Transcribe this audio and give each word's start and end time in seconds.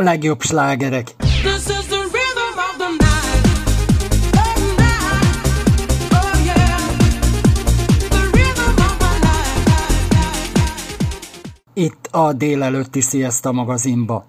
a 0.00 0.02
legjobb 0.02 0.42
slágerek. 0.42 1.14
Itt 11.74 12.08
a 12.10 12.32
délelőtti 12.32 13.00
Siesta 13.00 13.52
magazinba. 13.52 14.24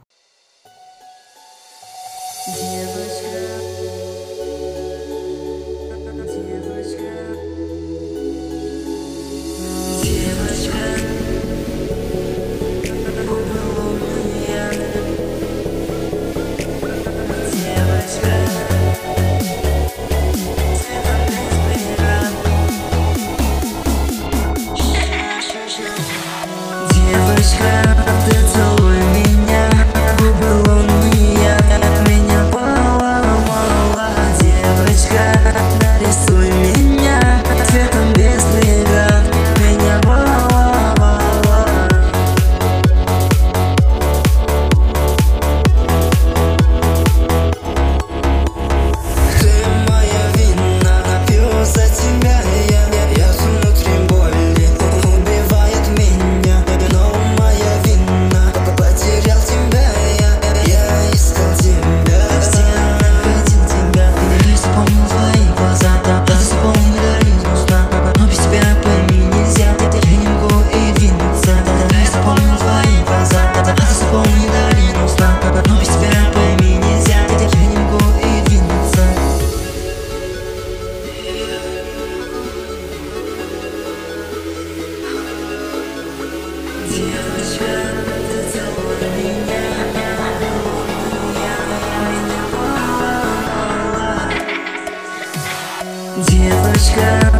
Девочка 96.27 97.30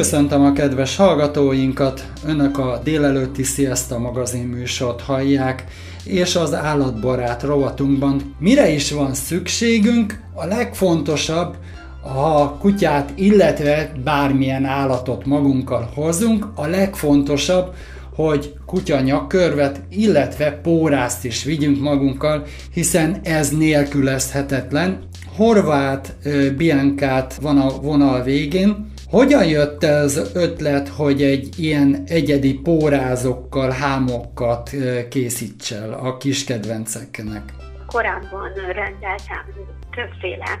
Köszöntöm 0.00 0.44
a 0.44 0.52
kedves 0.52 0.96
hallgatóinkat, 0.96 2.04
Önök 2.26 2.58
a 2.58 2.80
délelőtti 2.84 3.42
Sziaszta 3.42 3.98
magazin 3.98 4.46
műsort 4.46 5.00
hallják, 5.00 5.64
és 6.04 6.36
az 6.36 6.54
állatbarát 6.54 7.42
rovatunkban 7.42 8.36
mire 8.38 8.68
is 8.70 8.92
van 8.92 9.14
szükségünk, 9.14 10.20
a 10.34 10.46
legfontosabb, 10.46 11.56
ha 12.02 12.56
kutyát, 12.60 13.12
illetve 13.14 13.92
bármilyen 14.04 14.64
állatot 14.64 15.26
magunkkal 15.26 15.90
hozunk, 15.94 16.46
a 16.54 16.66
legfontosabb, 16.66 17.74
hogy 18.14 18.54
kutya 18.66 19.00
nyakkörvet, 19.00 19.80
illetve 19.90 20.52
pórázt 20.62 21.24
is 21.24 21.44
vigyünk 21.44 21.80
magunkkal, 21.80 22.46
hiszen 22.72 23.20
ez 23.22 23.50
nélkülözhetetlen. 23.50 24.98
Horvát 25.36 26.16
Biancát 26.56 27.38
van 27.42 27.58
a 27.58 27.80
vonal 27.80 28.22
végén, 28.22 28.89
hogyan 29.10 29.44
jött 29.44 29.84
ez 29.84 30.34
ötlet, 30.34 30.88
hogy 30.88 31.22
egy 31.22 31.58
ilyen 31.58 32.02
egyedi 32.06 32.54
pórázokkal, 32.54 33.70
hámokat 33.70 34.70
készíts 35.10 35.72
el 35.72 35.92
a 35.92 36.16
kis 36.16 36.44
kedvenceknek? 36.44 37.42
Korábban 37.86 38.52
rendeltem 38.54 39.44
többféle 39.90 40.58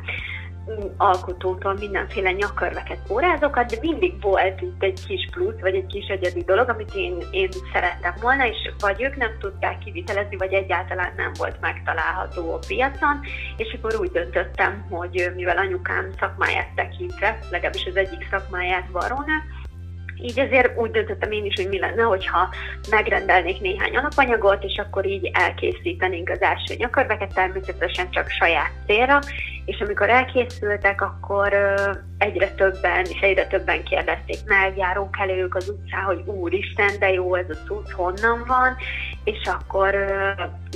alkotótól 0.96 1.74
mindenféle 1.74 2.32
nyakörveket, 2.32 2.98
órázokat, 3.10 3.70
de 3.70 3.76
mindig 3.80 4.20
volt 4.20 4.60
itt 4.60 4.82
egy 4.82 5.06
kis 5.06 5.28
plusz, 5.30 5.60
vagy 5.60 5.74
egy 5.74 5.86
kis 5.86 6.06
egyedi 6.06 6.42
dolog, 6.42 6.68
amit 6.68 6.94
én, 6.94 7.16
én 7.30 7.48
szerettem 7.72 8.14
volna, 8.20 8.46
és 8.46 8.70
vagy 8.78 9.02
ők 9.02 9.16
nem 9.16 9.30
tudták 9.38 9.78
kivitelezni, 9.78 10.36
vagy 10.36 10.52
egyáltalán 10.52 11.12
nem 11.16 11.32
volt 11.38 11.60
megtalálható 11.60 12.52
a 12.52 12.58
piacon, 12.66 13.20
és 13.56 13.76
akkor 13.78 14.00
úgy 14.00 14.10
döntöttem, 14.10 14.86
hogy 14.90 15.32
mivel 15.34 15.58
anyukám 15.58 16.10
szakmáját 16.18 16.74
tekintve, 16.74 17.38
legalábbis 17.50 17.86
az 17.86 17.96
egyik 17.96 18.26
szakmáját 18.30 18.90
barónő, 18.90 19.36
így 20.22 20.38
ezért 20.38 20.78
úgy 20.78 20.90
döntöttem 20.90 21.32
én 21.32 21.44
is, 21.44 21.54
hogy 21.56 21.68
mi 21.68 21.78
lenne, 21.78 22.02
hogyha 22.02 22.48
megrendelnék 22.90 23.60
néhány 23.60 23.96
alapanyagot, 23.96 24.64
és 24.64 24.76
akkor 24.86 25.06
így 25.06 25.30
elkészítenénk 25.32 26.28
az 26.28 26.40
első 26.40 26.74
nyakörveket, 26.76 27.34
természetesen 27.34 28.10
csak 28.10 28.28
saját 28.28 28.70
célra, 28.86 29.18
és 29.64 29.80
amikor 29.80 30.08
elkészültek, 30.08 31.02
akkor 31.02 31.54
egyre 32.18 32.50
többen, 32.50 33.04
és 33.04 33.20
egyre 33.20 33.46
többen 33.46 33.82
kérdezték 33.84 34.38
meg, 34.46 34.76
járók 34.76 35.16
elők 35.20 35.54
az 35.54 35.68
utcán, 35.68 36.02
hogy 36.02 36.22
úristen, 36.24 36.90
de 36.98 37.12
jó 37.12 37.34
ez 37.34 37.50
a 37.50 37.66
cucc, 37.66 37.90
honnan 37.90 38.44
van, 38.46 38.76
és 39.24 39.40
akkor 39.44 39.94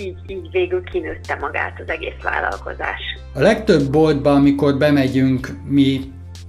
így, 0.00 0.18
így 0.26 0.50
végül 0.50 0.84
kinőtte 0.84 1.34
magát 1.34 1.80
az 1.80 1.88
egész 1.88 2.22
vállalkozás. 2.22 3.00
A 3.34 3.40
legtöbb 3.40 3.90
boltban, 3.90 4.36
amikor 4.36 4.76
bemegyünk 4.76 5.48
mi 5.64 6.00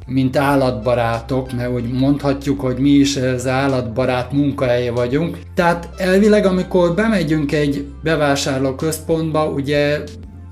mint 0.06 0.38
állatbarátok, 0.38 1.54
mert 1.54 1.72
úgy 1.72 1.92
mondhatjuk, 1.92 2.60
hogy 2.60 2.78
mi 2.78 2.90
is 2.90 3.18
az 3.18 3.48
állatbarát 3.48 4.32
munkahelye 4.32 4.92
vagyunk. 4.92 5.38
Tehát 5.54 5.90
elvileg, 5.98 6.46
amikor 6.46 6.94
bemegyünk 6.94 7.52
egy 7.52 7.86
bevásárló 8.04 8.76
központba, 8.76 9.46
ugye 9.46 10.04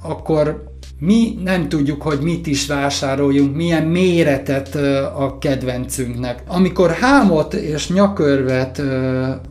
akkor 0.01 0.63
mi 1.05 1.37
nem 1.43 1.69
tudjuk, 1.69 2.01
hogy 2.01 2.19
mit 2.21 2.47
is 2.47 2.67
vásároljunk, 2.67 3.55
milyen 3.55 3.83
méretet 3.83 4.75
a 5.15 5.37
kedvencünknek. 5.37 6.39
Amikor 6.47 6.91
hámot 6.91 7.53
és 7.53 7.89
nyakörvet, 7.89 8.81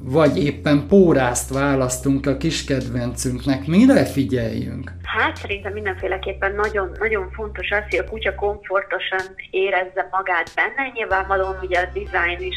vagy 0.00 0.44
éppen 0.44 0.86
pórázt 0.88 1.54
választunk 1.54 2.26
a 2.26 2.36
kis 2.36 2.64
kedvencünknek, 2.64 3.66
mire 3.66 4.04
figyeljünk? 4.04 4.92
Hát 5.02 5.36
szerintem 5.36 5.72
mindenféleképpen 5.72 6.54
nagyon, 6.54 6.96
nagyon 6.98 7.30
fontos 7.30 7.70
az, 7.70 7.82
hogy 7.90 7.98
a 7.98 8.10
kutya 8.10 8.34
komfortosan 8.34 9.34
érezze 9.50 10.08
magát 10.10 10.50
benne. 10.54 10.90
Nyilvánvalóan 10.94 11.58
ugye 11.62 11.78
a 11.78 11.88
design 11.94 12.42
is 12.42 12.56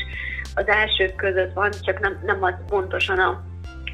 az 0.55 0.67
elsők 0.67 1.15
között 1.15 1.53
van, 1.53 1.71
csak 1.81 1.99
nem, 1.99 2.19
nem 2.25 2.43
az 2.43 2.53
pontosan 2.67 3.19
a 3.19 3.43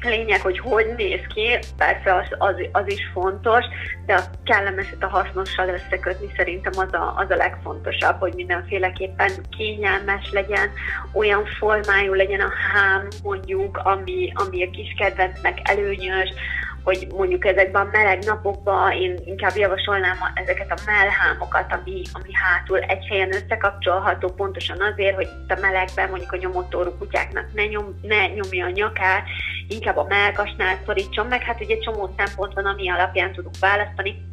lényeg, 0.02 0.40
hogy 0.40 0.58
hogy 0.58 0.94
néz 0.96 1.20
ki, 1.34 1.58
persze 1.76 2.14
az, 2.14 2.26
az, 2.38 2.54
az 2.72 2.84
is 2.86 3.10
fontos, 3.12 3.64
de 4.06 4.14
a 4.14 4.22
kellemeset 4.44 5.02
a 5.02 5.08
hasznossal 5.08 5.68
összekötni 5.68 6.26
szerintem 6.36 6.72
az 6.76 6.92
a, 6.92 7.14
az 7.16 7.30
a 7.30 7.36
legfontosabb, 7.36 8.18
hogy 8.18 8.34
mindenféleképpen 8.34 9.30
kényelmes 9.56 10.30
legyen, 10.32 10.70
olyan 11.12 11.44
formájú 11.58 12.12
legyen 12.12 12.40
a 12.40 12.52
hám 12.72 13.08
mondjuk, 13.22 13.76
ami, 13.76 14.32
ami 14.34 14.64
a 14.64 14.70
kis 14.70 14.94
kedvencnek 14.98 15.58
előnyös, 15.62 16.28
hogy 16.84 17.06
mondjuk 17.16 17.44
ezekben 17.44 17.86
a 17.86 17.88
meleg 17.92 18.24
napokban 18.24 18.92
én 18.92 19.18
inkább 19.24 19.56
javasolnám 19.56 20.16
ezeket 20.34 20.70
a 20.70 20.82
melhámokat, 20.86 21.72
ami, 21.72 22.02
ami 22.12 22.32
hátul 22.32 22.78
egy 22.78 23.06
helyen 23.08 23.34
összekapcsolható, 23.34 24.28
pontosan 24.28 24.80
azért, 24.80 25.14
hogy 25.14 25.28
itt 25.42 25.50
a 25.50 25.60
melegben 25.60 26.08
mondjuk 26.08 26.32
a 26.32 26.36
nyomotórú 26.36 26.90
kutyáknak 26.98 27.52
ne, 27.54 27.66
nyom, 27.66 27.98
ne 28.02 28.26
nyomja 28.26 28.66
a 28.66 28.70
nyakát, 28.70 29.24
inkább 29.68 29.96
a 29.96 30.06
melkasnál 30.08 30.78
szorítson 30.86 31.26
meg, 31.26 31.42
hát 31.42 31.60
ugye 31.60 31.78
csomó 31.78 32.14
szempont 32.16 32.54
van, 32.54 32.66
ami 32.66 32.90
alapján 32.90 33.32
tudunk 33.32 33.58
választani, 33.60 34.31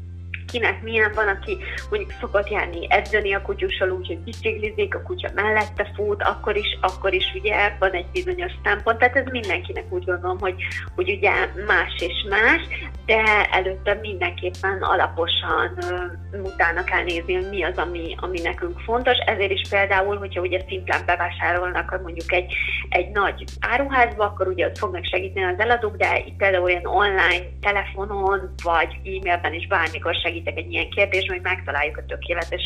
kinek 0.51 0.81
milyen 0.81 1.11
van, 1.15 1.27
aki 1.27 1.57
mondjuk 1.89 2.11
szokott 2.19 2.49
járni 2.49 2.87
edzeni 2.89 3.33
a 3.33 3.41
kutyussal 3.41 3.89
úgy, 3.89 4.07
hogy 4.07 4.19
biciklizik, 4.19 4.95
a 4.95 5.01
kutya 5.01 5.29
mellette 5.35 5.91
fut, 5.95 6.23
akkor 6.23 6.55
is, 6.55 6.77
akkor 6.81 7.13
is 7.13 7.33
ugye 7.35 7.75
van 7.79 7.91
egy 7.91 8.05
bizonyos 8.13 8.51
szempont, 8.63 8.97
tehát 8.97 9.15
ez 9.15 9.25
mindenkinek 9.31 9.85
úgy 9.89 10.05
gondolom, 10.05 10.39
hogy, 10.39 10.55
hogy 10.95 11.09
ugye 11.09 11.31
más 11.67 11.95
és 11.99 12.25
más, 12.29 12.61
de 13.05 13.47
előtte 13.51 13.93
mindenképpen 14.01 14.81
alaposan 14.81 15.77
uh, 15.77 16.43
utána 16.43 16.83
kell 16.83 17.03
nézni, 17.03 17.33
hogy 17.33 17.49
mi 17.49 17.63
az, 17.63 17.77
ami, 17.77 18.15
ami 18.19 18.39
nekünk 18.39 18.79
fontos, 18.79 19.17
ezért 19.25 19.51
is 19.51 19.61
például, 19.69 20.17
hogyha 20.17 20.41
ugye 20.41 20.61
szimplán 20.67 21.05
bevásárolnak 21.05 21.99
mondjuk 22.03 22.33
egy, 22.33 22.53
egy 22.89 23.11
nagy 23.11 23.43
áruházba, 23.59 24.23
akkor 24.23 24.47
ugye 24.47 24.65
ott 24.65 24.77
fognak 24.77 25.05
segíteni 25.05 25.45
az 25.45 25.59
eladók, 25.59 25.95
de 25.95 26.23
itt 26.25 26.35
például 26.37 26.63
olyan 26.63 26.85
online, 26.85 27.45
telefonon, 27.61 28.53
vagy 28.63 28.93
e-mailben 29.03 29.53
is 29.53 29.67
bármikor 29.67 30.15
segít 30.15 30.38
segítek 30.39 30.57
egy 30.57 30.71
ilyen 30.71 30.89
kérdésben, 30.89 31.35
hogy 31.35 31.43
megtaláljuk 31.43 31.97
a 31.97 32.05
tökéletes 32.07 32.61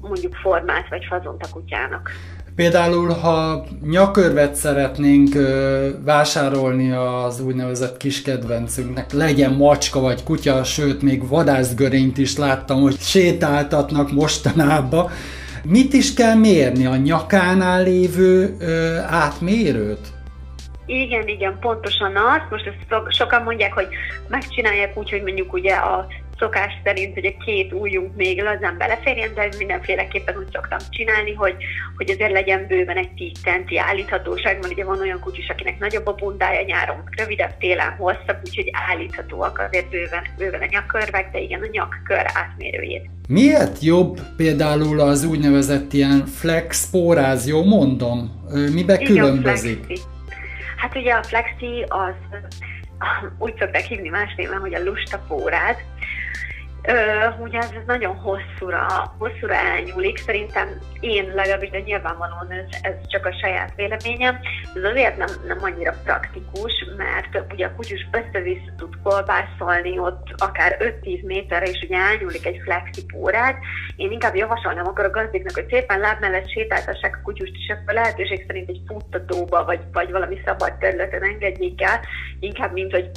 mondjuk 0.00 0.34
formát 0.34 0.88
vagy 0.88 1.04
fazont 1.08 1.42
a 1.42 1.48
kutyának. 1.52 2.10
Például, 2.54 3.08
ha 3.08 3.64
nyakörvet 3.82 4.54
szeretnénk 4.54 5.34
ö, 5.34 5.88
vásárolni 6.04 6.90
az 6.92 7.40
úgynevezett 7.40 7.96
kis 7.96 8.22
kedvencünknek, 8.22 9.12
legyen 9.12 9.52
macska 9.52 10.00
vagy 10.00 10.22
kutya, 10.22 10.64
sőt, 10.64 11.02
még 11.02 11.28
vadászgörényt 11.28 12.18
is 12.18 12.36
láttam, 12.36 12.80
hogy 12.80 12.96
sétáltatnak 12.98 14.12
mostanában. 14.12 15.10
Mit 15.64 15.92
is 15.92 16.14
kell 16.14 16.34
mérni? 16.34 16.86
A 16.86 16.96
nyakánál 16.96 17.82
lévő 17.82 18.56
ö, 18.60 18.96
átmérőt? 19.08 20.14
Igen, 20.86 21.28
igen, 21.28 21.58
pontosan 21.60 22.16
az. 22.16 22.40
Most 22.50 22.66
ezt 22.66 23.14
sokan 23.14 23.42
mondják, 23.42 23.72
hogy 23.72 23.88
megcsinálják 24.28 24.96
úgy, 24.96 25.10
hogy 25.10 25.22
mondjuk 25.22 25.52
ugye 25.52 25.74
a 25.74 26.06
szokás 26.38 26.72
szerint, 26.84 27.14
hogy 27.14 27.26
a 27.26 27.44
két 27.44 27.72
ujjunk 27.72 28.16
még 28.16 28.42
lazán 28.42 28.78
beleférjen, 28.78 29.34
de 29.34 29.48
mindenféleképpen 29.58 30.36
úgy 30.36 30.48
szoktam 30.52 30.78
csinálni, 30.90 31.34
hogy, 31.34 31.54
hogy 31.96 32.10
azért 32.10 32.32
legyen 32.32 32.66
bőven 32.66 32.96
egy 32.96 33.10
10 33.10 33.30
centi 33.42 33.78
állíthatóság, 33.78 34.58
mert 34.60 34.72
ugye 34.72 34.84
van 34.84 35.00
olyan 35.00 35.20
kutyus, 35.20 35.48
akinek 35.48 35.78
nagyobb 35.78 36.06
a 36.06 36.12
bundája 36.14 36.62
nyáron, 36.62 37.02
rövidebb 37.16 37.58
télen 37.58 37.96
hosszabb, 37.96 38.38
úgyhogy 38.44 38.70
állíthatóak 38.88 39.58
azért 39.68 39.90
bőven, 39.90 40.26
bőven 40.38 40.62
a 40.62 40.66
nyakkörvek, 40.70 41.30
de 41.32 41.38
igen, 41.38 41.62
a 41.62 41.68
nyakkör 41.70 42.26
átmérőjét. 42.34 43.10
Miért 43.28 43.82
jobb 43.82 44.20
például 44.36 45.00
az 45.00 45.24
úgynevezett 45.24 45.92
ilyen 45.92 46.26
flex 46.26 46.90
póráz, 46.90 47.48
jó 47.48 47.64
mondom? 47.64 48.44
Mibe 48.72 48.94
igen, 48.94 49.06
különbözik? 49.06 49.84
Flexi. 49.84 50.02
Hát 50.76 50.96
ugye 50.96 51.12
a 51.12 51.22
flexi 51.22 51.84
az 51.88 52.38
úgy 53.38 53.54
szokták 53.58 53.84
hívni 53.84 54.08
más 54.08 54.34
néven, 54.36 54.58
hogy 54.58 54.74
a 54.74 54.82
lusta 54.84 55.24
póráz, 56.82 57.34
ugye 57.40 57.58
ez, 57.58 57.70
nagyon 57.86 58.16
hosszúra, 58.16 59.14
hosszúra 59.18 59.54
elnyúlik, 59.54 60.18
szerintem 60.18 60.68
én 61.00 61.32
legalábbis, 61.34 61.70
de 61.70 61.80
nyilvánvalóan 61.80 62.50
ez, 62.50 62.78
ez 62.82 62.94
csak 63.06 63.26
a 63.26 63.36
saját 63.40 63.72
véleményem, 63.76 64.38
ez 64.74 64.84
azért 64.84 65.16
nem, 65.16 65.28
nem 65.46 65.58
annyira 65.60 65.94
praktikus, 66.04 66.72
mert 66.96 67.52
ugye 67.52 67.66
a 67.66 67.74
kutyus 67.74 68.08
össze-vissza 68.12 68.72
tud 68.76 68.94
kolbászolni 69.02 69.98
ott 69.98 70.26
akár 70.36 70.76
5-10 71.02 71.22
méterre, 71.22 71.66
és 71.66 71.82
ugye 71.82 71.96
elnyúlik 71.96 72.46
egy 72.46 72.60
flexi 72.64 73.04
pórát. 73.04 73.58
Én 73.96 74.12
inkább 74.12 74.34
javasolnám 74.34 74.86
akkor 74.86 75.04
a 75.04 75.10
gazdiknak, 75.10 75.54
hogy 75.54 75.68
szépen 75.68 76.00
láb 76.00 76.20
mellett 76.20 76.50
sétáltassák 76.50 77.16
a 77.16 77.22
kutyust, 77.22 77.52
és 77.54 77.74
akkor 77.74 77.94
lehetőség 77.94 78.44
szerint 78.46 78.68
egy 78.68 78.80
futtatóba, 78.86 79.64
vagy, 79.64 79.80
vagy 79.92 80.10
valami 80.10 80.40
szabad 80.44 80.78
területen 80.78 81.22
engedjék 81.22 81.82
el, 81.82 82.00
inkább 82.40 82.72
mint 82.72 82.92
hogy 82.92 83.10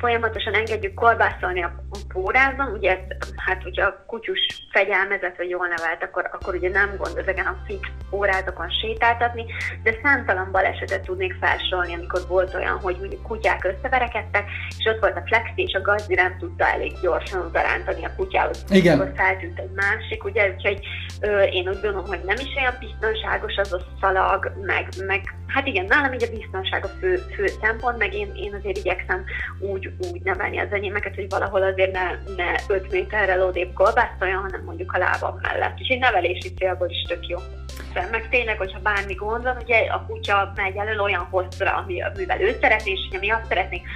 folyamatosan 0.00 0.54
engedjük 0.54 0.94
korbászolni 0.94 1.62
a 1.62 1.72
pórázon, 2.12 2.72
ugye 2.72 2.98
hát 3.36 3.62
hogyha 3.62 3.86
a 3.86 4.04
kutyus 4.06 4.40
fegyelmezett 4.70 5.36
vagy 5.36 5.48
jól 5.48 5.66
nevelt, 5.66 6.02
akkor, 6.02 6.28
akkor 6.32 6.54
ugye 6.54 6.68
nem 6.68 6.96
gond 6.96 7.16
ezeken 7.18 7.46
a 7.46 7.56
fix 7.66 7.88
órázokon 8.10 8.70
sétáltatni, 8.70 9.44
de 9.82 9.94
számtalan 10.02 10.48
balesetet 10.52 11.04
tudnék 11.04 11.36
felsorolni, 11.40 11.94
amikor 11.94 12.20
volt 12.28 12.54
olyan, 12.54 12.78
hogy 12.78 12.96
mondjuk 12.98 13.22
kutyák 13.22 13.64
összeverekedtek, 13.64 14.44
és 14.78 14.84
ott 14.84 15.00
volt 15.00 15.16
a 15.16 15.22
flexi, 15.26 15.62
és 15.62 15.74
a 15.74 15.80
gazdi 15.80 16.14
nem 16.14 16.36
tudta 16.38 16.66
elég 16.66 16.92
gyorsan 17.02 17.40
odarántani 17.40 18.04
a 18.04 18.14
kutyához. 18.16 18.64
Igen. 18.70 19.00
Akkor 19.00 19.12
feltűnt 19.16 19.58
egy 19.58 19.70
másik, 19.74 20.24
ugye, 20.24 20.50
úgyhogy 20.54 20.80
ö, 21.20 21.42
én 21.42 21.68
úgy 21.68 21.80
gondolom, 21.80 22.06
hogy 22.06 22.20
nem 22.24 22.36
is 22.38 22.54
olyan 22.56 22.76
biztonságos 22.78 23.56
az 23.56 23.72
a 23.72 23.80
szalag, 24.00 24.52
meg, 24.66 24.88
meg 25.06 25.34
hát 25.46 25.66
igen, 25.66 25.84
nálam 25.84 26.12
így 26.12 26.22
a 26.22 26.36
biztonság 26.36 26.84
a 26.84 26.88
fő, 26.88 27.16
fő 27.16 27.46
szempont, 27.46 27.98
meg 27.98 28.14
én, 28.14 28.32
én 28.34 28.54
azért 28.54 28.76
igyekszem 28.76 29.24
úgy 29.58 29.89
úgy 29.98 30.22
nevelni 30.22 30.58
az 30.58 30.72
enyémeket, 30.72 31.14
hogy 31.14 31.28
valahol 31.28 31.62
azért 31.62 31.92
ne, 31.92 32.34
ne 32.36 32.54
5 32.68 32.90
méterrel 32.90 33.42
odébb 33.42 33.72
kolbászoljon, 33.72 34.42
hanem 34.42 34.64
mondjuk 34.64 34.92
a 34.92 34.98
lábam 34.98 35.38
mellett. 35.42 35.78
És 35.78 35.88
egy 35.88 35.98
nevelési 35.98 36.54
célból 36.54 36.88
is 36.90 37.02
tök 37.08 37.26
jó. 37.26 37.38
De 37.92 38.08
meg 38.10 38.28
tényleg, 38.28 38.58
hogyha 38.58 38.80
bármi 38.80 39.14
gond 39.14 39.42
van, 39.42 39.56
ugye 39.62 39.76
a 39.76 40.04
kutya 40.06 40.52
megy 40.54 40.76
elő 40.76 40.98
olyan 40.98 41.26
hosszra, 41.30 41.76
ami, 41.76 42.02
amivel 42.02 42.40
ő 42.40 42.56
szeretné, 42.60 42.90
és 42.90 43.18
mi 43.20 43.30
azt 43.30 43.46
szeretnénk, 43.46 43.86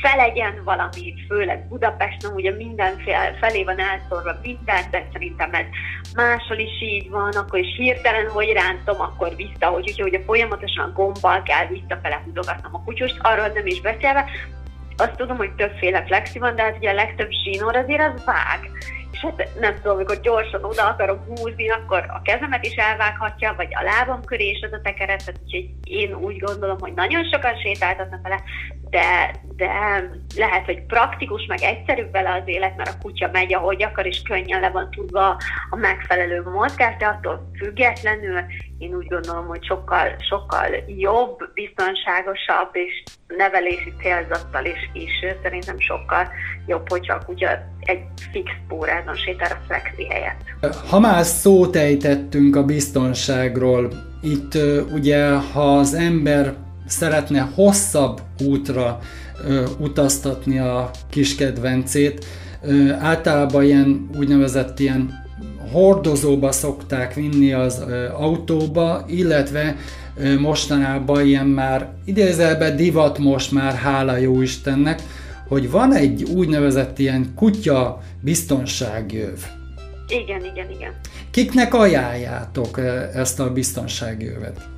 felegyen 0.00 0.60
valami, 0.64 1.14
főleg 1.28 1.68
Budapesten, 1.68 2.32
ugye 2.34 2.50
minden 2.50 2.96
felé 3.40 3.64
van 3.64 3.78
elszorva 3.78 4.38
minden, 4.42 4.84
de 4.90 5.08
szerintem 5.12 5.54
ez 5.54 5.66
máshol 6.14 6.58
is 6.58 6.82
így 6.82 7.10
van, 7.10 7.32
akkor 7.32 7.58
is 7.58 7.76
hirtelen, 7.76 8.28
hogy 8.28 8.52
rántom, 8.52 9.00
akkor 9.00 9.36
vissza, 9.36 9.66
hogy 9.66 9.90
ugye, 9.92 10.04
ugye 10.04 10.20
folyamatosan 10.26 10.92
gombbal 10.94 11.42
kell 11.42 11.66
visszafele 11.66 12.22
húzogatnom 12.24 12.74
a 12.74 12.82
kutyust, 12.84 13.18
arról 13.22 13.48
nem 13.48 13.66
is 13.66 13.80
beszélve, 13.80 14.24
azt 15.00 15.16
tudom, 15.16 15.36
hogy 15.36 15.54
többféle 15.54 16.04
flexi 16.06 16.38
van, 16.38 16.54
de 16.54 16.62
hát 16.62 16.76
ugye 16.76 16.90
a 16.90 16.94
legtöbb 16.94 17.30
zsinór 17.30 17.76
azért 17.76 18.02
az 18.02 18.24
vág. 18.24 18.70
És 19.12 19.20
hát 19.20 19.48
nem 19.60 19.74
tudom, 19.74 19.96
amikor 19.96 20.20
gyorsan 20.20 20.64
oda 20.64 20.86
akarok 20.86 21.24
húzni, 21.26 21.70
akkor 21.70 22.04
a 22.08 22.22
kezemet 22.22 22.66
is 22.66 22.74
elvághatja, 22.74 23.54
vagy 23.56 23.68
a 23.74 23.82
lábam 23.82 24.24
köré 24.24 24.48
is 24.48 24.60
az 24.62 24.72
a 24.72 24.80
tekeret, 24.82 25.32
úgyhogy 25.44 25.70
én 25.84 26.14
úgy 26.14 26.38
gondolom, 26.38 26.76
hogy 26.80 26.92
nagyon 26.92 27.24
sokan 27.24 27.56
sétáltatnak 27.56 28.22
vele, 28.22 28.42
de, 28.90 29.34
de 29.56 29.70
lehet, 30.36 30.64
hogy 30.64 30.82
praktikus, 30.82 31.46
meg 31.46 31.62
egyszerűbb 31.62 32.12
vele 32.12 32.32
az 32.32 32.42
élet, 32.44 32.76
mert 32.76 32.88
a 32.88 32.98
kutya 33.02 33.28
megy, 33.32 33.54
ahogy 33.54 33.82
akar, 33.82 34.06
és 34.06 34.22
könnyen 34.22 34.60
le 34.60 34.70
van 34.70 34.90
tudva 34.90 35.28
a 35.70 35.76
megfelelő 35.76 36.42
mozgás, 36.42 36.96
de 36.96 37.06
attól 37.06 37.50
függetlenül 37.58 38.40
én 38.78 38.94
úgy 38.94 39.06
gondolom, 39.06 39.46
hogy 39.46 39.64
sokkal, 39.64 40.16
sokkal 40.28 40.68
jobb, 40.86 41.38
biztonságosabb 41.54 42.70
és 42.72 43.02
nevelési 43.26 43.92
célzattal 44.00 44.64
is, 44.64 44.90
is 44.92 45.10
szerintem 45.42 45.78
sokkal 45.78 46.28
jobb, 46.66 46.88
hogyha 46.88 47.14
a 47.14 47.24
kutya 47.24 47.48
egy 47.80 48.02
fix 48.32 48.50
pórázon 48.68 49.16
sétál 49.16 49.50
a 49.50 49.64
flexi 49.66 50.06
helyett. 50.08 50.40
Ha 50.88 50.98
már 50.98 51.24
szót 51.24 51.76
ejtettünk 51.76 52.56
a 52.56 52.64
biztonságról, 52.64 53.92
itt 54.22 54.58
ugye, 54.92 55.36
ha 55.52 55.76
az 55.76 55.94
ember 55.94 56.54
szeretne 56.86 57.48
hosszabb 57.54 58.20
útra 58.46 58.98
ö, 59.46 59.64
utaztatni 59.78 60.58
a 60.58 60.90
kis 61.10 61.34
kedvencét, 61.34 62.24
ö, 62.62 62.92
általában 62.92 63.62
ilyen 63.62 64.10
úgynevezett 64.18 64.78
ilyen 64.78 65.27
hordozóba 65.72 66.52
szokták 66.52 67.14
vinni 67.14 67.52
az 67.52 67.84
autóba, 68.18 69.04
illetve 69.06 69.76
mostanában 70.38 71.26
ilyen 71.26 71.46
már 71.46 71.88
idézelben 72.04 72.76
divat 72.76 73.18
most 73.18 73.52
már, 73.52 73.74
hála 73.74 74.16
jó 74.16 74.42
Istennek, 74.42 75.02
hogy 75.48 75.70
van 75.70 75.94
egy 75.94 76.22
úgynevezett 76.22 76.98
ilyen 76.98 77.32
kutya 77.36 78.00
biztonságjöv. 78.20 79.38
Igen, 80.08 80.44
igen, 80.44 80.70
igen. 80.70 80.92
Kiknek 81.30 81.74
ajánljátok 81.74 82.80
ezt 83.14 83.40
a 83.40 83.52
biztonságjövet? 83.52 84.68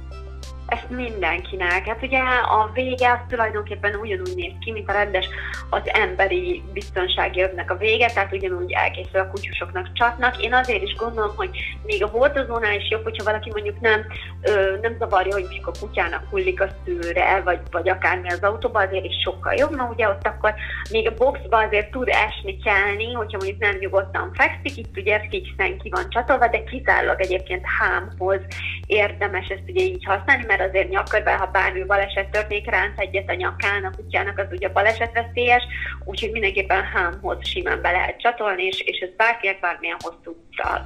Ezt 0.71 0.91
mindenkinek. 0.91 1.87
Hát 1.87 2.03
ugye 2.03 2.19
a 2.49 2.71
vége 2.75 3.11
az 3.11 3.19
tulajdonképpen 3.29 3.95
ugyanúgy 3.95 4.33
néz 4.37 4.53
ki, 4.61 4.73
mint 4.73 4.89
a 4.89 4.93
rendes 4.93 5.29
az 5.71 5.83
emberi 5.85 6.63
biztonsági 6.73 7.43
övnek 7.43 7.71
a 7.71 7.77
vége, 7.77 8.07
tehát 8.07 8.33
ugyanúgy 8.33 8.73
elkészül 8.73 9.21
a 9.21 9.29
kutyusoknak 9.29 9.93
csatnak. 9.93 10.43
Én 10.43 10.55
azért 10.55 10.83
is 10.83 10.95
gondolom, 10.95 11.37
hogy 11.37 11.51
még 11.83 12.05
a 12.05 12.07
hordozónál 12.07 12.75
is 12.75 12.91
jobb, 12.91 13.03
hogyha 13.03 13.25
valaki 13.25 13.51
mondjuk 13.53 13.81
nem, 13.81 14.07
ö, 14.43 14.77
nem 14.83 14.97
zavarja, 14.99 15.33
hogy 15.33 15.43
mondjuk 15.43 15.67
a 15.67 15.79
kutyának 15.81 16.25
hullik 16.31 16.61
a 16.61 16.69
szőre, 16.85 17.41
vagy, 17.45 17.61
vagy 17.71 17.89
akármi 17.89 18.29
az 18.29 18.43
autóba, 18.43 18.81
azért 18.81 19.05
is 19.05 19.23
sokkal 19.25 19.55
jobb, 19.55 19.77
mert 19.77 19.91
ugye 19.93 20.09
ott 20.09 20.27
akkor 20.27 20.55
még 20.91 21.09
a 21.09 21.15
boxba 21.15 21.57
azért 21.57 21.91
tud 21.91 22.09
esni, 22.09 22.59
kelni, 22.59 23.13
hogyha 23.13 23.39
mondjuk 23.39 23.61
nem 23.61 23.77
nyugodtan 23.79 24.31
fekszik, 24.35 24.77
itt 24.77 24.97
ugye 24.97 25.21
fixen 25.31 25.79
ki 25.79 25.89
van 25.89 26.11
csatolva, 26.11 26.49
de 26.49 26.65
kizárólag 26.65 27.21
egyébként 27.21 27.65
hámhoz 27.79 28.41
érdemes 28.87 29.49
ezt 29.49 29.69
ugye 29.69 29.85
így 29.85 30.05
használni, 30.05 30.45
mert 30.47 30.60
azért 30.61 30.89
nyakörben, 30.89 31.39
ha 31.39 31.47
bármi 31.47 31.85
baleset 31.85 32.31
történik, 32.31 32.71
ránc 32.71 32.93
egyet 32.97 33.29
a 33.29 33.35
nyakán, 33.35 33.85
a 33.85 33.91
kutyának 33.97 34.39
az 34.39 34.47
ugye 34.51 34.69
balesetveszélyes, 34.69 35.63
úgyhogy 36.05 36.31
mindenképpen 36.31 36.83
hámhoz 36.83 37.39
simán 37.43 37.81
be 37.83 37.91
lehet 37.91 38.21
csatolni, 38.21 38.63
és, 38.63 38.81
és 38.81 38.99
ezt 38.99 39.17
bárkinek 39.17 39.61
bármilyen 39.61 39.97
hosszú 40.01 40.37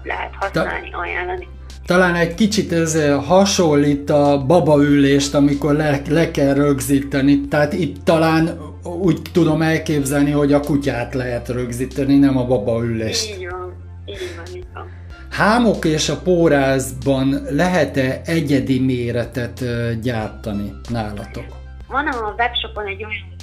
lehet 0.03 0.35
használni, 0.35 0.91
ajánlani. 0.93 1.49
Talán 1.87 2.15
egy 2.15 2.35
kicsit 2.35 2.73
ez 2.73 3.05
hasonlít 3.27 4.11
a 4.11 4.45
babaülést, 4.47 5.35
amikor 5.35 5.75
le, 5.75 6.01
le 6.09 6.31
kell 6.31 6.55
rögzíteni. 6.55 7.41
Tehát 7.41 7.73
itt 7.73 8.05
talán 8.05 8.59
úgy 8.83 9.23
tudom 9.33 9.63
elképzelni, 9.63 10.31
hogy 10.31 10.53
a 10.53 10.61
kutyát 10.61 11.15
lehet 11.15 11.49
rögzíteni, 11.49 12.19
nem 12.19 12.37
a 12.37 12.47
babaülést. 12.47 13.31
Így 13.31 13.49
van, 13.51 13.75
így 14.07 14.35
van, 14.37 14.57
így 14.57 14.67
van. 14.75 14.94
Hámok 15.37 15.85
és 15.85 16.09
a 16.09 16.21
pórázban 16.23 17.43
lehet-e 17.51 18.21
egyedi 18.25 18.81
méretet 18.81 19.65
gyártani 20.01 20.73
nálatok? 20.89 21.45
Van 21.89 22.07
a 22.07 22.35
webshopon 22.39 22.87
egy 22.87 23.05
olyan 23.05 23.35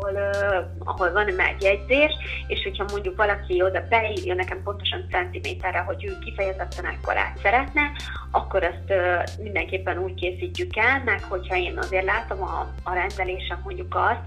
ahol, 0.00 0.12
uh, 0.12 0.88
ahol 0.88 1.12
van 1.12 1.26
egy 1.26 1.36
és 2.46 2.62
hogyha 2.62 2.84
mondjuk 2.92 3.16
valaki 3.16 3.62
oda 3.62 3.82
beírja 3.88 4.34
nekem 4.34 4.62
pontosan 4.62 5.06
centiméterre, 5.10 5.78
hogy 5.78 6.04
ő 6.04 6.18
kifejezetten 6.24 6.84
ekkorát 6.86 7.38
szeretne, 7.42 7.82
akkor 8.30 8.62
uh, 8.88 9.42
mindenképpen 9.42 9.98
úgy 9.98 10.14
készítjük 10.14 10.76
el, 10.76 11.02
meg 11.04 11.22
hogyha 11.28 11.56
én 11.56 11.78
azért 11.78 12.04
látom 12.04 12.42
a, 12.42 12.72
a 12.82 12.94
rendelésem 12.94 13.60
mondjuk 13.64 13.94
azt, 13.94 14.20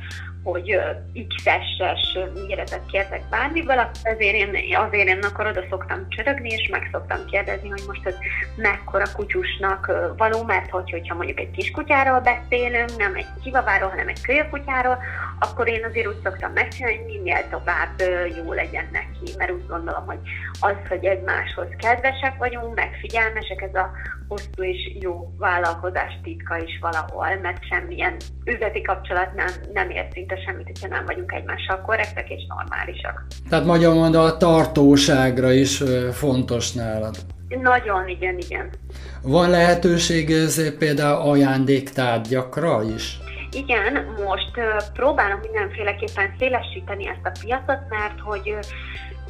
hogy 0.43 0.79
X-es 1.27 2.17
méretet 2.33 2.85
kértek 2.91 3.29
bármiből, 3.29 3.89
azért 4.03 4.35
én, 4.35 4.77
azért 4.77 5.07
én 5.07 5.19
akkor 5.23 5.47
oda 5.47 5.63
szoktam 5.69 6.09
csörögni, 6.09 6.49
és 6.49 6.69
meg 6.71 6.89
szoktam 6.91 7.25
kérdezni, 7.25 7.69
hogy 7.69 7.83
most 7.87 8.05
ez 8.05 8.15
mekkora 8.55 9.05
kutyusnak 9.15 9.91
való, 10.17 10.43
mert 10.43 10.69
hogy, 10.69 10.91
hogyha 10.91 11.15
mondjuk 11.15 11.39
egy 11.39 11.51
kiskutyáról 11.51 12.19
beszélünk, 12.19 12.97
nem 12.97 13.15
egy 13.15 13.27
kivaváról, 13.43 13.89
hanem 13.89 14.07
egy 14.07 14.21
kölyökutyáról, 14.21 14.97
akkor 15.39 15.67
én 15.67 15.85
azért 15.85 16.07
úgy 16.07 16.21
szoktam 16.23 16.51
megcsinálni, 16.51 16.97
hogy 16.97 17.05
minél 17.05 17.49
tovább 17.49 18.01
jó 18.37 18.53
legyen 18.53 18.87
neki, 18.91 19.33
mert 19.37 19.51
úgy 19.51 19.67
gondolom, 19.67 20.05
hogy 20.05 20.19
az, 20.59 20.75
hogy 20.89 21.05
egymáshoz 21.05 21.67
kedvesek 21.77 22.37
vagyunk, 22.37 22.75
meg 22.75 22.97
figyelmesek, 23.01 23.61
ez 23.61 23.75
a 23.75 23.91
hosszú 24.33 24.63
és 24.63 24.97
jó 24.99 25.33
vállalkozás 25.37 26.19
titka 26.23 26.57
is 26.57 26.79
valahol, 26.81 27.39
mert 27.41 27.65
semmilyen 27.69 28.15
üzleti 28.45 28.81
kapcsolat 28.81 29.33
nem, 29.35 29.47
nem 29.73 29.89
ér 29.89 30.07
szinte 30.13 30.35
semmit, 30.45 30.65
hogyha 30.65 30.87
nem 30.87 31.05
vagyunk 31.05 31.31
egymással 31.31 31.81
korrektek 31.81 32.29
és 32.29 32.41
normálisak. 32.47 33.25
Tehát 33.49 33.65
magyar 33.65 33.93
mondva 33.93 34.21
a 34.21 34.37
tartóságra 34.37 35.51
is 35.51 35.83
fontos 36.11 36.71
nálad. 36.71 37.15
Nagyon, 37.61 38.07
igen, 38.07 38.37
igen. 38.37 38.69
Van 39.21 39.49
lehetőség 39.49 40.31
ez 40.31 40.77
például 40.77 41.29
ajándéktárgyakra 41.29 42.83
is? 42.95 43.17
Igen, 43.51 43.93
most 44.25 44.51
próbálom 44.93 45.39
mindenféleképpen 45.39 46.35
szélesíteni 46.39 47.07
ezt 47.07 47.25
a 47.25 47.31
piacot, 47.41 47.89
mert 47.89 48.19
hogy 48.19 48.55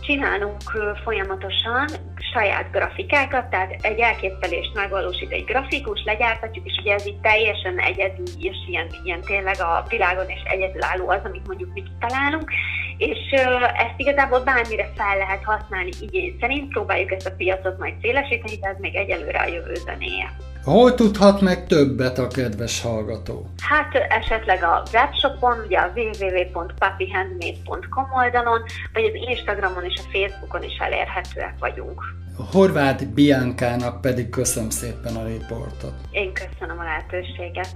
csinálunk 0.05 0.61
folyamatosan 1.03 1.87
saját 2.33 2.71
grafikákat, 2.71 3.49
tehát 3.49 3.75
egy 3.81 3.99
elképzelést 3.99 4.73
megvalósít 4.73 5.31
egy 5.31 5.43
grafikus, 5.43 6.03
legyártatjuk, 6.05 6.65
és 6.65 6.77
ugye 6.81 6.93
ez 6.93 7.07
így 7.07 7.19
teljesen 7.19 7.79
egyedül, 7.79 8.25
és 8.39 8.57
ilyen, 8.67 8.87
ilyen 9.03 9.21
tényleg 9.21 9.59
a 9.59 9.85
világon 9.89 10.29
is 10.29 10.41
egyedülálló 10.45 11.09
az, 11.09 11.21
amit 11.23 11.47
mondjuk 11.47 11.73
mi 11.73 11.83
kitalálunk, 11.83 12.51
és 12.97 13.31
ezt 13.73 13.97
igazából 13.97 14.39
bármire 14.39 14.91
fel 14.95 15.17
lehet 15.17 15.43
használni 15.43 15.91
igény 16.01 16.37
szerint, 16.39 16.67
próbáljuk 16.67 17.11
ezt 17.11 17.27
a 17.27 17.35
piacot 17.37 17.77
majd 17.77 17.93
szélesíteni, 18.01 18.57
de 18.59 18.67
ez 18.67 18.77
még 18.79 18.95
egyelőre 18.95 19.39
a 19.39 19.47
jövő 19.47 19.73
zenéje. 19.73 20.52
Hol 20.63 20.95
tudhat 20.95 21.41
meg 21.41 21.67
többet 21.67 22.17
a 22.17 22.27
kedves 22.27 22.81
hallgató? 22.81 23.49
Hát 23.61 23.95
esetleg 24.09 24.63
a 24.63 24.83
webshopon, 24.93 25.59
ugye 25.65 25.77
a 25.77 25.91
www.papihandmade.com 25.95 28.05
oldalon, 28.15 28.61
vagy 28.93 29.03
az 29.03 29.13
Instagramon 29.29 29.83
és 29.83 29.93
a 29.97 30.01
Facebookon 30.11 30.63
is 30.63 30.77
elérhetőek 30.77 31.55
vagyunk. 31.59 32.01
Horváth 32.51 33.05
Biankának 33.05 34.01
pedig 34.01 34.29
köszönöm 34.29 34.69
szépen 34.69 35.15
a 35.15 35.25
riportot. 35.25 35.93
Én 36.11 36.33
köszönöm 36.33 36.79
a 36.79 36.83
lehetőséget. 36.83 37.73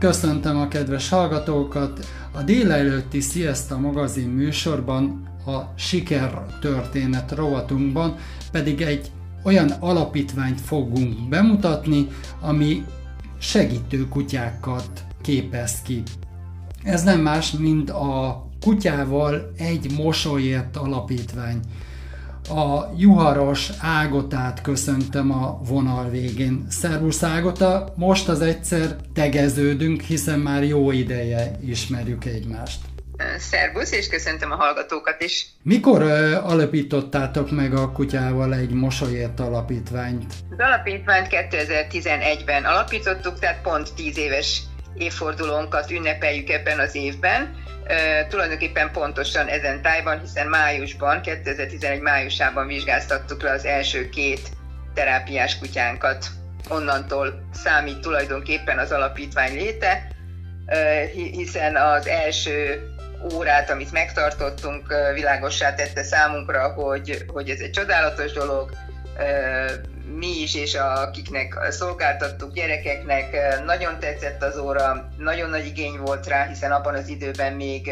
Köszöntöm 0.00 0.56
a 0.56 0.68
kedves 0.68 1.08
hallgatókat! 1.08 2.06
A 2.32 2.42
délelőtti 2.42 3.20
Sziaszta 3.20 3.78
magazin 3.78 4.28
műsorban 4.28 5.28
a 5.46 5.58
sikertörténet 5.76 7.32
rovatunkban 7.32 8.16
pedig 8.52 8.80
egy 8.80 9.10
olyan 9.44 9.70
alapítványt 9.70 10.60
fogunk 10.60 11.28
bemutatni, 11.28 12.08
ami 12.40 12.84
segítő 13.38 14.08
kutyákat 14.08 15.04
képez 15.22 15.82
ki. 15.82 16.02
Ez 16.82 17.02
nem 17.02 17.20
más, 17.20 17.50
mint 17.50 17.90
a 17.90 18.44
kutyával 18.60 19.52
egy 19.56 19.92
mosolyért 19.96 20.76
alapítvány. 20.76 21.60
A 22.50 22.92
juharos 22.96 23.70
Ágotát 23.80 24.60
köszöntöm 24.60 25.32
a 25.32 25.60
vonal 25.68 26.08
végén. 26.08 26.66
Szervusz 26.70 27.22
Ágota, 27.22 27.92
most 27.96 28.28
az 28.28 28.40
egyszer 28.40 28.96
tegeződünk, 29.14 30.00
hiszen 30.00 30.38
már 30.38 30.64
jó 30.64 30.90
ideje 30.90 31.50
ismerjük 31.66 32.24
egymást. 32.24 32.78
Szervusz, 33.38 33.92
és 33.92 34.08
köszöntöm 34.08 34.50
a 34.50 34.54
hallgatókat 34.54 35.22
is. 35.22 35.46
Mikor 35.62 36.02
alapítottátok 36.42 37.50
meg 37.50 37.74
a 37.74 37.92
kutyával 37.92 38.54
egy 38.54 38.70
mosolyért 38.70 39.40
alapítványt? 39.40 40.24
Az 40.50 40.58
alapítványt 40.58 41.26
2011-ben 41.30 42.64
alapítottuk, 42.64 43.38
tehát 43.38 43.62
pont 43.62 43.94
10 43.94 44.18
éves 44.18 44.62
évfordulónkat 44.94 45.90
ünnepeljük 45.90 46.48
ebben 46.48 46.78
az 46.78 46.94
évben. 46.94 47.54
Tulajdonképpen 48.28 48.90
pontosan 48.92 49.46
ezen 49.46 49.82
tájban, 49.82 50.20
hiszen 50.20 50.46
májusban, 50.46 51.22
2011 51.22 52.00
májusában 52.00 52.66
vizsgáztattuk 52.66 53.42
le 53.42 53.50
az 53.50 53.64
első 53.64 54.08
két 54.08 54.48
terápiás 54.94 55.58
kutyánkat. 55.58 56.26
Onnantól 56.68 57.48
számít 57.52 58.00
tulajdonképpen 58.00 58.78
az 58.78 58.90
alapítvány 58.92 59.54
léte, 59.54 60.06
hiszen 61.12 61.76
az 61.76 62.06
első 62.06 62.84
órát, 63.34 63.70
amit 63.70 63.92
megtartottunk, 63.92 64.94
világossá 65.14 65.74
tette 65.74 66.02
számunkra, 66.02 66.68
hogy, 66.68 67.24
hogy 67.26 67.50
ez 67.50 67.60
egy 67.60 67.70
csodálatos 67.70 68.32
dolog, 68.32 68.70
mi 70.16 70.40
is, 70.40 70.54
és 70.54 70.74
akiknek 70.74 71.58
szolgáltattuk 71.70 72.52
gyerekeknek, 72.52 73.36
nagyon 73.64 73.98
tetszett 73.98 74.42
az 74.42 74.58
óra, 74.58 75.10
nagyon 75.18 75.50
nagy 75.50 75.66
igény 75.66 75.98
volt 75.98 76.26
rá, 76.26 76.46
hiszen 76.46 76.72
abban 76.72 76.94
az 76.94 77.08
időben 77.08 77.52
még 77.52 77.90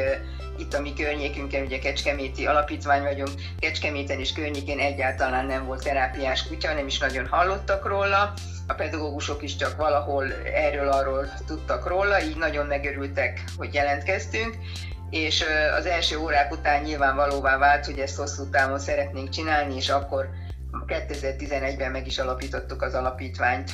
itt 0.59 0.75
a 0.75 0.81
mi 0.81 0.93
környékünkön, 0.93 1.63
ugye 1.63 1.79
Kecskeméti 1.79 2.47
alapítvány 2.47 3.03
vagyunk, 3.03 3.31
Kecskeméten 3.59 4.19
és 4.19 4.33
környékén 4.33 4.79
egyáltalán 4.79 5.47
nem 5.47 5.67
volt 5.67 5.83
terápiás 5.83 6.47
kutya, 6.47 6.75
nem 6.75 6.87
is 6.87 6.99
nagyon 6.99 7.27
hallottak 7.27 7.87
róla, 7.87 8.33
a 8.67 8.75
pedagógusok 8.75 9.43
is 9.43 9.57
csak 9.57 9.77
valahol 9.77 10.33
erről-arról 10.55 11.29
tudtak 11.47 11.87
róla, 11.87 12.23
így 12.23 12.37
nagyon 12.37 12.67
megörültek, 12.67 13.45
hogy 13.57 13.75
jelentkeztünk, 13.75 14.57
és 15.11 15.45
az 15.79 15.87
első 15.87 16.19
órák 16.19 16.53
után 16.53 16.83
nyilvánvalóvá 16.83 17.59
vált, 17.59 17.85
hogy 17.85 17.99
ezt 17.99 18.17
hosszú 18.17 18.51
távon 18.51 18.79
szeretnénk 18.79 19.29
csinálni, 19.29 19.77
és 19.77 19.89
akkor 19.89 20.29
2011-ben 20.87 21.91
meg 21.91 22.07
is 22.07 22.19
alapítottuk 22.19 22.83
az 22.83 22.95
alapítványt. 22.95 23.71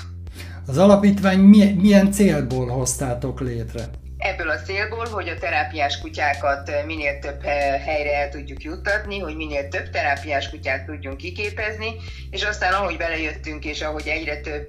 Az 0.67 0.79
alapítvány 0.79 1.39
milyen 1.75 2.13
célból 2.13 2.69
hoztátok 2.69 3.41
létre? 3.41 3.83
Ebből 4.19 4.49
a 4.49 4.61
célból, 4.61 5.07
hogy 5.11 5.29
a 5.29 5.39
terápiás 5.39 6.01
kutyákat 6.01 6.71
minél 6.87 7.19
több 7.19 7.43
helyre 7.85 8.17
el 8.17 8.29
tudjuk 8.29 8.63
juttatni, 8.63 9.19
hogy 9.19 9.37
minél 9.37 9.69
több 9.69 9.91
terápiás 9.91 10.51
kutyát 10.51 10.85
tudjunk 10.85 11.17
kiképezni, 11.17 11.95
és 12.31 12.43
aztán 12.43 12.73
ahogy 12.73 12.97
belejöttünk, 12.97 13.65
és 13.65 13.81
ahogy 13.81 14.07
egyre 14.07 14.41
több 14.41 14.69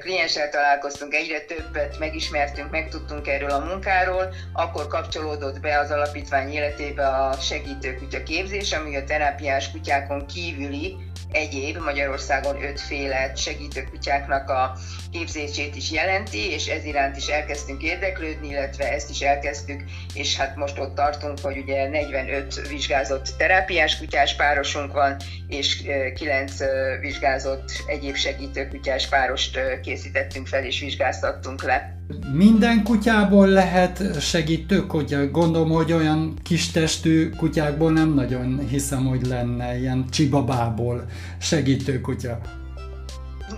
klienssel 0.00 0.48
találkoztunk, 0.48 1.14
egyre 1.14 1.40
többet 1.40 1.98
megismertünk, 1.98 2.70
megtudtunk 2.70 3.28
erről 3.28 3.50
a 3.50 3.64
munkáról, 3.64 4.34
akkor 4.52 4.86
kapcsolódott 4.86 5.60
be 5.60 5.78
az 5.78 5.90
alapítvány 5.90 6.52
életébe 6.52 7.06
a 7.06 7.32
segítőkutya 7.32 8.22
képzés, 8.22 8.72
ami 8.72 8.96
a 8.96 9.04
terápiás 9.04 9.70
kutyákon 9.70 10.26
kívüli 10.26 10.96
egyéb 11.34 11.76
Magyarországon 11.76 12.62
ötféle 12.62 13.34
segítőkutyáknak 13.34 14.48
a 14.48 14.76
képzését 15.12 15.76
is 15.76 15.90
jelenti, 15.90 16.50
és 16.50 16.66
ez 16.66 16.84
iránt 16.84 17.16
is 17.16 17.26
elkezdtünk 17.26 17.82
érdeklődni, 17.82 18.48
illetve 18.48 18.92
ezt 18.92 19.10
is 19.10 19.20
elkezdtük, 19.20 19.82
és 20.14 20.36
hát 20.36 20.56
most 20.56 20.78
ott 20.78 20.94
tartunk, 20.94 21.38
hogy 21.38 21.58
ugye 21.58 21.88
45 21.88 22.68
vizsgázott 22.68 23.28
terápiás 23.38 23.98
kutyás 23.98 24.36
párosunk 24.36 24.92
van, 24.92 25.16
és 25.48 25.82
9 26.14 26.52
vizsgázott 27.00 27.72
egyéb 27.86 28.16
segítőkutyás 28.16 29.08
párost 29.54 29.80
készítettünk 29.80 30.46
fel, 30.46 30.64
és 30.64 30.80
vizsgáztattunk 30.80 31.62
le. 31.62 31.98
Minden 32.32 32.82
kutyából 32.82 33.46
lehet 33.46 34.20
segítő 34.20 34.86
kutya. 34.86 35.30
Gondolom, 35.30 35.70
hogy 35.70 35.92
olyan 35.92 36.34
kis 36.42 36.70
testű 36.70 37.30
kutyákból 37.30 37.92
nem 37.92 38.14
nagyon 38.14 38.66
hiszem, 38.68 39.06
hogy 39.06 39.26
lenne 39.26 39.78
ilyen 39.78 40.04
csibabából 40.10 41.04
segítő 41.38 42.00
kutya 42.00 42.40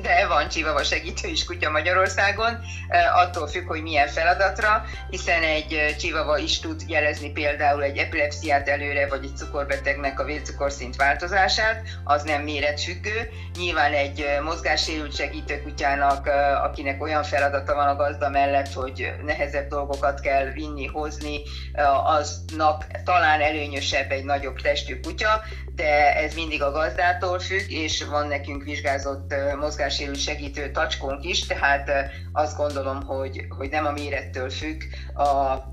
de 0.02 0.26
van 0.26 0.48
csivava 0.48 0.82
segítő 0.82 1.28
is 1.28 1.44
kutya 1.44 1.70
Magyarországon, 1.70 2.58
attól 3.14 3.46
függ, 3.46 3.66
hogy 3.66 3.82
milyen 3.82 4.08
feladatra, 4.08 4.84
hiszen 5.10 5.42
egy 5.42 5.96
csivava 5.98 6.38
is 6.38 6.60
tud 6.60 6.82
jelezni 6.86 7.30
például 7.30 7.82
egy 7.82 7.96
epilepsziát 7.96 8.68
előre, 8.68 9.08
vagy 9.08 9.24
egy 9.24 9.36
cukorbetegnek 9.36 10.20
a 10.20 10.24
vércukorszint 10.24 10.96
változását, 10.96 11.82
az 12.04 12.22
nem 12.22 12.42
méretfüggő. 12.42 13.28
Nyilván 13.58 13.92
egy 13.92 14.26
mozgássérült 14.42 15.16
segítő 15.16 15.62
kutyának, 15.62 16.26
akinek 16.62 17.02
olyan 17.02 17.22
feladata 17.22 17.74
van 17.74 17.88
a 17.88 17.96
gazda 17.96 18.28
mellett, 18.28 18.72
hogy 18.72 19.12
nehezebb 19.24 19.68
dolgokat 19.68 20.20
kell 20.20 20.44
vinni, 20.44 20.86
hozni, 20.86 21.40
aznak 22.04 22.86
talán 23.04 23.40
előnyösebb 23.40 24.10
egy 24.10 24.24
nagyobb 24.24 24.60
testű 24.60 25.00
kutya, 25.00 25.42
de 25.74 26.16
ez 26.16 26.34
mindig 26.34 26.62
a 26.62 26.70
gazdától 26.70 27.38
függ, 27.38 27.70
és 27.70 28.04
van 28.04 28.26
nekünk 28.26 28.62
vizsgázott 28.62 29.34
mozgássérült 29.76 30.20
segítő 30.20 30.70
tacskónk 30.70 31.24
is, 31.24 31.46
tehát 31.46 31.90
azt 32.32 32.56
gondolom, 32.56 33.02
hogy, 33.02 33.46
hogy 33.48 33.70
nem 33.70 33.86
a 33.86 33.90
mérettől 33.90 34.50
függ 34.50 34.82
a, 35.14 35.24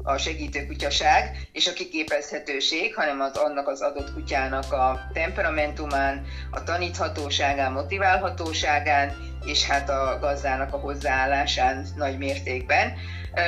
a 0.03 0.17
segítő 0.17 0.65
kutyaság 0.65 1.47
és 1.51 1.67
a 1.67 1.73
kiképezhetőség, 1.73 2.95
hanem 2.95 3.21
az 3.21 3.37
annak 3.37 3.67
az 3.67 3.81
adott 3.81 4.13
kutyának 4.13 4.73
a 4.73 4.99
temperamentumán, 5.13 6.25
a 6.51 6.63
taníthatóságán, 6.63 7.71
motiválhatóságán, 7.71 9.15
és 9.45 9.65
hát 9.65 9.89
a 9.89 10.17
gazdának 10.21 10.73
a 10.73 10.77
hozzáállásán 10.77 11.85
nagy 11.95 12.17
mértékben. 12.17 12.93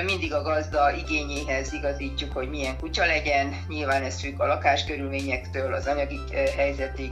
Mindig 0.06 0.34
a 0.34 0.42
gazda 0.42 0.92
igényéhez 0.92 1.74
igazítjuk, 1.74 2.32
hogy 2.32 2.50
milyen 2.50 2.78
kutya 2.78 3.06
legyen. 3.06 3.56
Nyilván 3.68 4.04
ez 4.04 4.20
függ 4.20 4.40
a 4.40 4.46
lakáskörülményektől, 4.46 5.74
az 5.74 5.86
anyagi 5.86 6.20
helyzetig, 6.58 7.10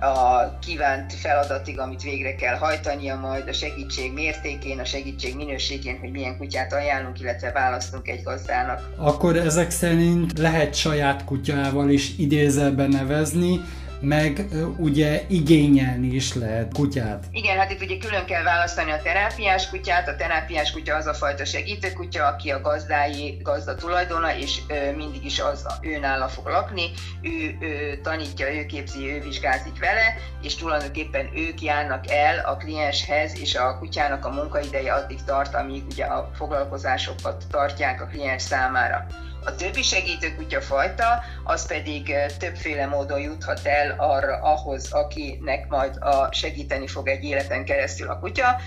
a 0.00 0.58
kívánt 0.58 1.12
feladatig, 1.12 1.78
amit 1.78 2.02
végre 2.02 2.34
kell 2.34 2.56
hajtania, 2.56 3.16
majd 3.16 3.48
a 3.48 3.52
segítség 3.52 4.12
mértékén, 4.12 4.78
a 4.78 4.84
segítség 4.84 5.36
minőségén, 5.36 5.98
hogy 5.98 6.10
milyen 6.10 6.36
kutyát 6.36 6.72
ajánlunk, 6.72 7.20
illetve 7.20 7.52
választunk 7.52 8.08
egy 8.08 8.22
gazdának. 8.22 8.90
Akkor 8.96 9.36
ezek 9.36 9.70
szerint 9.70 10.38
lehet 10.38 10.74
saját 10.74 11.24
kutyával 11.24 11.90
is 11.90 12.18
idézelbe 12.18 12.86
nevezni, 12.86 13.60
meg 14.00 14.44
ugye 14.76 15.22
igényelni 15.28 16.06
is 16.06 16.34
lehet 16.34 16.72
kutyát. 16.72 17.24
Igen, 17.30 17.58
hát 17.58 17.70
itt 17.70 17.82
ugye 17.82 17.98
külön 17.98 18.24
kell 18.24 18.42
választani 18.42 18.90
a 18.90 19.02
terápiás 19.02 19.68
kutyát. 19.68 20.08
A 20.08 20.16
terápiás 20.16 20.72
kutya 20.72 20.94
az 20.94 21.06
a 21.06 21.14
fajta 21.14 21.44
segítő 21.44 21.92
kutya, 21.92 22.26
aki 22.26 22.50
a 22.50 22.60
gazdái, 22.60 23.38
gazda 23.42 23.74
tulajdona, 23.74 24.36
és 24.36 24.60
ö, 24.68 24.96
mindig 24.96 25.24
is 25.24 25.40
az 25.40 25.66
ő 25.80 25.98
nála 25.98 26.28
fog 26.28 26.46
lakni. 26.46 26.90
Ő, 27.22 27.56
ő 27.60 28.00
tanítja, 28.02 28.54
ő 28.54 28.66
képzi, 28.66 29.12
ő 29.12 29.20
vizsgázik 29.20 29.78
vele, 29.78 30.14
és 30.42 30.54
tulajdonképpen 30.54 31.28
ők 31.36 31.62
járnak 31.62 32.10
el 32.10 32.38
a 32.38 32.56
klienshez, 32.56 33.40
és 33.40 33.54
a 33.54 33.78
kutyának 33.78 34.24
a 34.24 34.30
munkaideje 34.30 34.92
addig 34.92 35.18
tart, 35.24 35.54
amíg 35.54 35.82
ugye 35.90 36.04
a 36.04 36.30
foglalkozásokat 36.34 37.44
tartják 37.50 38.02
a 38.02 38.06
kliens 38.06 38.42
számára. 38.42 39.06
A 39.46 39.54
többi 39.54 39.82
segítő 39.82 40.34
fajta, 40.60 41.22
az 41.44 41.66
pedig 41.66 42.14
többféle 42.38 42.86
módon 42.86 43.20
juthat 43.20 43.60
el 43.64 43.94
arra, 43.98 44.36
ahhoz, 44.42 44.92
akinek 44.92 45.68
majd 45.68 45.96
a 46.00 46.28
segíteni 46.32 46.86
fog 46.86 47.08
egy 47.08 47.24
életen 47.24 47.64
keresztül 47.64 48.08
a 48.10 48.18
kutya. 48.18 48.60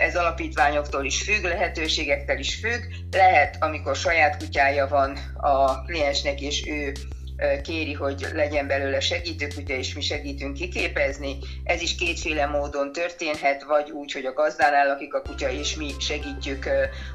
Ez 0.00 0.16
alapítványoktól 0.16 1.04
is 1.04 1.22
függ, 1.22 1.44
lehetőségektől 1.44 2.38
is 2.38 2.54
függ. 2.54 2.82
Lehet, 3.10 3.56
amikor 3.60 3.96
saját 3.96 4.36
kutyája 4.36 4.88
van 4.88 5.18
a 5.36 5.82
kliensnek, 5.82 6.40
és 6.40 6.66
ő 6.66 6.92
kéri, 7.62 7.92
hogy 7.92 8.26
legyen 8.34 8.66
belőle 8.66 9.00
segítőkutya, 9.00 9.74
és 9.74 9.94
mi 9.94 10.00
segítünk 10.00 10.54
kiképezni. 10.54 11.38
Ez 11.64 11.80
is 11.80 11.94
kétféle 11.94 12.46
módon 12.46 12.92
történhet, 12.92 13.62
vagy 13.62 13.90
úgy, 13.90 14.12
hogy 14.12 14.24
a 14.24 14.32
gazdánál 14.32 14.86
lakik 14.86 15.14
a 15.14 15.22
kutya, 15.22 15.50
és 15.50 15.76
mi 15.76 15.90
segítjük 16.00 16.68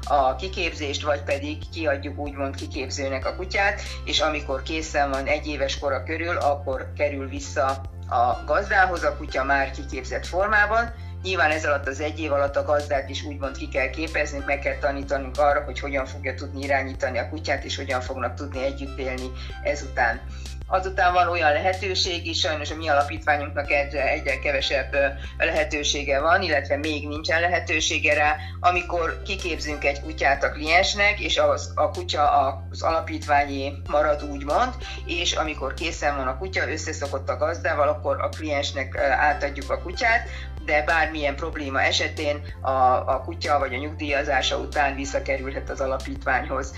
a 0.06 0.36
kiképzést, 0.36 1.02
vagy 1.02 1.22
pedig 1.22 1.56
kiadjuk 1.72 2.18
úgymond 2.18 2.56
kiképzőnek 2.56 3.26
a 3.26 3.36
kutyát, 3.36 3.80
és 4.04 4.20
amikor 4.20 4.62
készen 4.62 5.10
van 5.10 5.26
egy 5.26 5.46
éves 5.46 5.78
kora 5.78 6.02
körül, 6.02 6.36
akkor 6.36 6.92
kerül 6.96 7.28
vissza 7.28 7.80
a 8.08 8.44
gazdához 8.46 9.02
a 9.02 9.16
kutya 9.16 9.44
már 9.44 9.70
kiképzett 9.70 10.26
formában, 10.26 10.92
Nyilván 11.24 11.50
ez 11.50 11.64
alatt 11.64 11.86
az 11.86 12.00
egy 12.00 12.20
év 12.20 12.32
alatt 12.32 12.56
a 12.56 12.64
gazdát 12.64 13.08
is 13.08 13.22
úgymond 13.22 13.56
ki 13.56 13.68
kell 13.68 13.90
képezni, 13.90 14.42
meg 14.46 14.58
kell 14.58 14.78
tanítanunk 14.78 15.38
arra, 15.38 15.62
hogy 15.64 15.80
hogyan 15.80 16.06
fogja 16.06 16.34
tudni 16.34 16.62
irányítani 16.64 17.18
a 17.18 17.28
kutyát, 17.28 17.64
és 17.64 17.76
hogyan 17.76 18.00
fognak 18.00 18.34
tudni 18.34 18.64
együtt 18.64 18.98
élni 18.98 19.30
ezután. 19.62 20.20
Azután 20.66 21.12
van 21.12 21.28
olyan 21.28 21.52
lehetőség 21.52 22.26
is, 22.26 22.38
sajnos 22.38 22.70
a 22.70 22.76
mi 22.76 22.88
alapítványunknak 22.88 23.70
egyre, 23.70 24.10
egyre 24.10 24.38
kevesebb 24.38 24.96
lehetősége 25.38 26.20
van, 26.20 26.42
illetve 26.42 26.76
még 26.76 27.08
nincsen 27.08 27.40
lehetősége 27.40 28.14
rá, 28.14 28.36
amikor 28.60 29.22
kiképzünk 29.22 29.84
egy 29.84 30.00
kutyát 30.00 30.44
a 30.44 30.50
kliensnek, 30.50 31.20
és 31.20 31.38
az, 31.38 31.72
a 31.74 31.90
kutya 31.90 32.30
az 32.70 32.82
alapítványé 32.82 33.72
marad 33.88 34.22
úgymond, 34.22 34.74
és 35.06 35.32
amikor 35.32 35.74
készen 35.74 36.16
van 36.16 36.26
a 36.26 36.38
kutya, 36.38 36.70
összeszokott 36.70 37.28
a 37.28 37.36
gazdával, 37.36 37.88
akkor 37.88 38.20
a 38.20 38.28
kliensnek 38.28 38.96
átadjuk 38.98 39.70
a 39.70 39.82
kutyát, 39.82 40.28
de 40.64 40.82
bármilyen 40.86 41.36
probléma 41.36 41.82
esetén 41.82 42.42
a, 42.60 42.70
a 43.06 43.22
kutya 43.24 43.58
vagy 43.58 43.74
a 43.74 43.78
nyugdíjazása 43.78 44.56
után 44.58 44.94
visszakerülhet 44.94 45.70
az 45.70 45.80
alapítványhoz. 45.80 46.74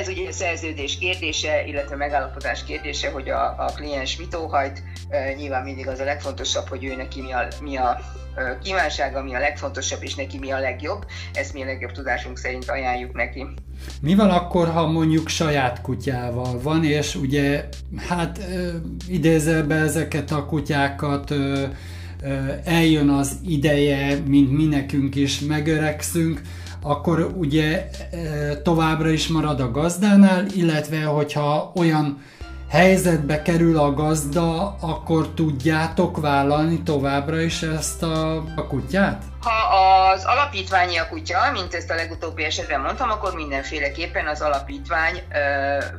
Ez 0.00 0.08
ugye 0.08 0.28
a 0.28 0.32
szerződés 0.32 0.98
kérdése, 0.98 1.64
illetve 1.64 1.96
megállapodás 1.96 2.64
kérdése, 2.64 3.10
hogy 3.10 3.28
a, 3.28 3.54
a 3.58 3.72
kliens 3.74 4.16
mit 4.16 4.34
óhajt. 4.34 4.82
Nyilván 5.36 5.62
mindig 5.62 5.88
az 5.88 6.00
a 6.00 6.04
legfontosabb, 6.04 6.68
hogy 6.68 6.84
ő 6.84 6.96
neki 6.96 7.20
mi 7.20 7.32
a, 7.32 7.48
mi 7.60 7.76
a 7.76 7.98
kívánsága, 8.62 9.22
mi 9.22 9.34
a 9.34 9.38
legfontosabb, 9.38 10.02
és 10.02 10.14
neki 10.14 10.38
mi 10.38 10.50
a 10.50 10.58
legjobb. 10.58 11.06
Ezt 11.32 11.52
mi 11.52 11.62
a 11.62 11.66
legjobb 11.66 11.92
tudásunk 11.92 12.38
szerint 12.38 12.70
ajánljuk 12.70 13.12
neki. 13.12 13.46
Mi 14.00 14.14
van 14.14 14.30
akkor, 14.30 14.68
ha 14.68 14.86
mondjuk 14.86 15.28
saját 15.28 15.80
kutyával 15.80 16.60
van, 16.62 16.84
és 16.84 17.14
ugye, 17.14 17.68
hát 18.08 18.38
idézel 19.08 19.62
be 19.62 19.74
ezeket 19.74 20.30
a 20.30 20.46
kutyákat, 20.46 21.34
eljön 22.64 23.08
az 23.08 23.36
ideje, 23.46 24.18
mint 24.26 24.52
mi 24.52 24.64
nekünk 24.64 25.14
is 25.14 25.40
megöregszünk, 25.40 26.40
akkor 26.82 27.32
ugye 27.36 27.90
továbbra 28.62 29.10
is 29.10 29.28
marad 29.28 29.60
a 29.60 29.70
gazdánál, 29.70 30.46
illetve 30.54 31.04
hogyha 31.04 31.72
olyan 31.74 32.18
helyzetbe 32.68 33.42
kerül 33.42 33.78
a 33.78 33.94
gazda, 33.94 34.76
akkor 34.80 35.28
tudjátok 35.34 36.20
vállalni 36.20 36.82
továbbra 36.82 37.40
is 37.40 37.62
ezt 37.62 38.02
a, 38.02 38.36
a 38.36 38.66
kutyát? 38.68 39.31
Ha 39.42 40.10
az 40.10 40.24
alapítványi 40.24 40.96
a 40.96 41.08
kutya, 41.08 41.50
mint 41.52 41.74
ezt 41.74 41.90
a 41.90 41.94
legutóbbi 41.94 42.44
esetben 42.44 42.80
mondtam, 42.80 43.10
akkor 43.10 43.34
mindenféleképpen 43.34 44.26
az 44.26 44.40
alapítvány 44.40 45.22
ö, 45.32 45.38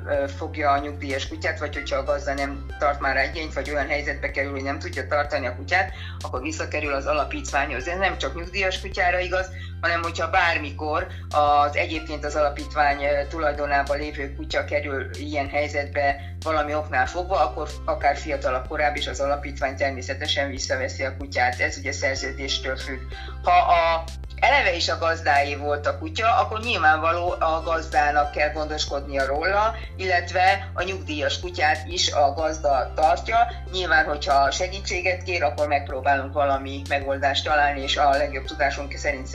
ö, 0.07 0.27
fogja 0.27 0.71
a 0.71 0.79
nyugdíjas 0.79 1.27
kutyát, 1.27 1.59
vagy 1.59 1.75
hogyha 1.75 1.97
a 1.97 2.03
gazda 2.03 2.33
nem 2.33 2.65
tart 2.79 2.99
már 2.99 3.25
igényt, 3.29 3.53
vagy 3.53 3.69
olyan 3.69 3.87
helyzetbe 3.87 4.31
kerül, 4.31 4.51
hogy 4.51 4.63
nem 4.63 4.79
tudja 4.79 5.07
tartani 5.07 5.47
a 5.47 5.55
kutyát, 5.55 5.93
akkor 6.19 6.41
visszakerül 6.41 6.93
az 6.93 7.05
alapítványhoz. 7.05 7.87
Ez 7.87 7.97
nem 7.97 8.17
csak 8.17 8.35
nyugdíjas 8.35 8.81
kutyára 8.81 9.19
igaz, 9.19 9.47
hanem 9.81 10.01
hogyha 10.01 10.29
bármikor 10.29 11.07
az 11.29 11.75
egyébként 11.75 12.25
az 12.25 12.35
alapítvány 12.35 12.97
tulajdonában 13.29 13.97
lévő 13.97 14.35
kutya 14.35 14.65
kerül 14.65 15.09
ilyen 15.15 15.49
helyzetbe 15.49 16.15
valami 16.43 16.75
oknál 16.75 17.07
fogva, 17.07 17.39
akkor 17.39 17.69
akár 17.85 18.17
fiatalabb 18.17 18.67
korábbi 18.67 18.99
is 18.99 19.07
az 19.07 19.19
alapítvány 19.19 19.75
természetesen 19.75 20.49
visszaveszi 20.49 21.03
a 21.03 21.17
kutyát. 21.17 21.59
Ez 21.59 21.77
ugye 21.77 21.91
szerződéstől 21.91 22.77
függ. 22.77 22.99
Ha 23.43 23.51
a 23.51 24.03
eleve 24.43 24.75
is 24.75 24.89
a 24.89 24.97
gazdáé 24.97 25.55
volt 25.55 25.87
a 25.87 25.97
kutya, 25.97 26.35
akkor 26.35 26.59
nyilvánvaló 26.59 27.35
a 27.39 27.61
gazdának 27.65 28.31
kell 28.31 28.51
gondoskodnia 28.51 29.25
róla, 29.25 29.75
illetve 29.95 30.71
a 30.73 30.83
nyugdíjas 30.83 31.39
kutyát 31.39 31.87
is 31.87 32.11
a 32.11 32.33
gazda 32.33 32.91
tartja. 32.95 33.37
Nyilván, 33.71 34.05
hogyha 34.05 34.51
segítséget 34.51 35.23
kér, 35.23 35.43
akkor 35.43 35.67
megpróbálunk 35.67 36.33
valami 36.33 36.81
megoldást 36.89 37.43
találni, 37.43 37.81
és 37.81 37.97
a 37.97 38.09
legjobb 38.09 38.45
tudásunk 38.45 38.93
szerint 38.93 39.27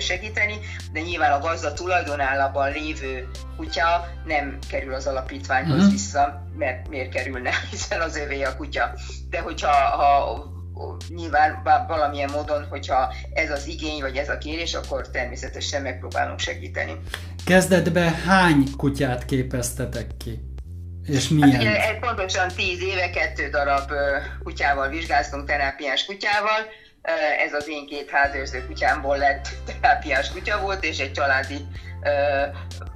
segíteni, 0.00 0.58
de 0.92 1.00
nyilván 1.00 1.32
a 1.32 1.38
gazda 1.38 1.72
tulajdonállapban 1.72 2.72
lévő 2.72 3.30
kutya 3.56 4.08
nem 4.24 4.58
kerül 4.70 4.94
az 4.94 5.06
alapítványhoz 5.06 5.76
uh-huh. 5.76 5.92
vissza, 5.92 6.42
mert 6.56 6.88
miért 6.88 7.12
kerülne, 7.12 7.50
hiszen 7.70 8.00
az 8.00 8.16
övé 8.16 8.42
a 8.42 8.56
kutya. 8.56 8.92
De 9.30 9.40
hogyha 9.40 9.72
ha 9.72 10.53
nyilván 11.08 11.62
valamilyen 11.88 12.30
módon, 12.30 12.66
hogyha 12.70 13.14
ez 13.32 13.50
az 13.50 13.66
igény, 13.66 14.00
vagy 14.00 14.16
ez 14.16 14.28
a 14.28 14.38
kérés, 14.38 14.74
akkor 14.74 15.10
természetesen 15.10 15.82
megpróbálunk 15.82 16.38
segíteni. 16.38 17.00
Kezdetben 17.46 18.14
hány 18.14 18.64
kutyát 18.76 19.24
képeztetek 19.24 20.06
ki? 20.24 20.40
És 21.06 21.28
milyen? 21.28 21.50
Hát 21.50 21.60
ugye, 21.60 21.98
pontosan 21.98 22.48
10 22.48 22.82
éve 22.82 23.10
kettő 23.10 23.48
darab 23.48 23.90
kutyával 24.42 24.88
vizsgáztunk, 24.88 25.46
terápiás 25.46 26.04
kutyával. 26.04 26.60
Ez 27.46 27.52
az 27.52 27.68
én 27.68 27.86
két 27.86 28.10
házőrző 28.10 28.66
kutyámból 28.66 29.18
lett 29.18 29.48
terápiás 29.66 30.30
kutya 30.30 30.60
volt, 30.60 30.84
és 30.84 30.98
egy 30.98 31.12
családi 31.12 31.56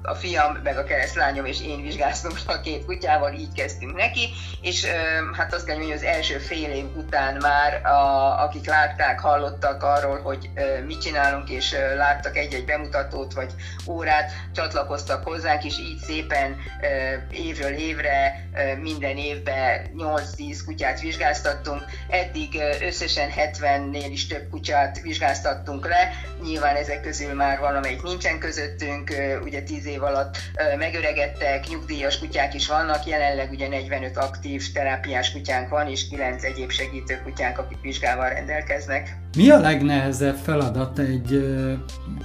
a 0.02 0.14
fiam, 0.14 0.58
meg 0.62 0.78
a 0.78 0.84
keresztlányom 0.84 1.44
és 1.44 1.62
én 1.62 1.82
vizsgáztunk 1.82 2.38
a 2.46 2.60
két 2.60 2.84
kutyával, 2.84 3.32
így 3.32 3.52
kezdtünk 3.52 3.96
neki, 3.96 4.28
és 4.60 4.86
hát 5.32 5.54
azt 5.54 5.64
kell 5.64 5.76
mondani, 5.76 5.98
hogy 5.98 6.08
az 6.08 6.14
első 6.14 6.38
fél 6.38 6.70
év 6.70 6.96
után 6.96 7.36
már, 7.36 7.86
a, 7.86 8.42
akik 8.42 8.66
látták, 8.66 9.20
hallottak 9.20 9.82
arról, 9.82 10.20
hogy 10.20 10.50
mit 10.86 11.00
csinálunk, 11.00 11.50
és 11.50 11.76
láttak 11.96 12.36
egy-egy 12.36 12.64
bemutatót 12.64 13.32
vagy 13.32 13.52
órát, 13.86 14.32
csatlakoztak 14.54 15.24
hozzánk, 15.24 15.64
és 15.64 15.78
így 15.78 15.98
szépen 15.98 16.56
évről 17.30 17.72
évre 17.72 18.48
minden 18.80 19.16
évben 19.16 19.90
8-10 19.96 20.58
kutyát 20.66 21.00
vizsgáztattunk. 21.00 21.84
Eddig 22.08 22.62
összesen 22.80 23.28
70-nél 23.36 24.08
is 24.10 24.26
több 24.26 24.48
kutyát 24.50 25.00
vizsgáztattunk 25.00 25.86
le, 25.86 26.10
nyilván 26.42 26.76
ezek 26.76 27.00
közül 27.00 27.34
már 27.34 27.58
valamelyik 27.58 28.02
nincsen 28.02 28.38
közöttünk, 28.38 28.97
ugye 29.42 29.62
10 29.62 29.86
év 29.86 30.02
alatt 30.02 30.36
megöregedtek, 30.78 31.68
nyugdíjas 31.68 32.18
kutyák 32.18 32.54
is 32.54 32.68
vannak, 32.68 33.06
jelenleg 33.06 33.50
ugye 33.50 33.68
45 33.68 34.16
aktív 34.16 34.72
terápiás 34.72 35.32
kutyánk 35.32 35.68
van, 35.68 35.88
és 35.88 36.08
9 36.08 36.44
egyéb 36.44 36.70
segítő 36.70 37.20
kutyánk, 37.24 37.58
akik 37.58 37.80
vizsgával 37.80 38.28
rendelkeznek. 38.28 39.16
Mi 39.36 39.50
a 39.50 39.58
legnehezebb 39.58 40.36
feladat 40.36 40.98
egy 40.98 41.56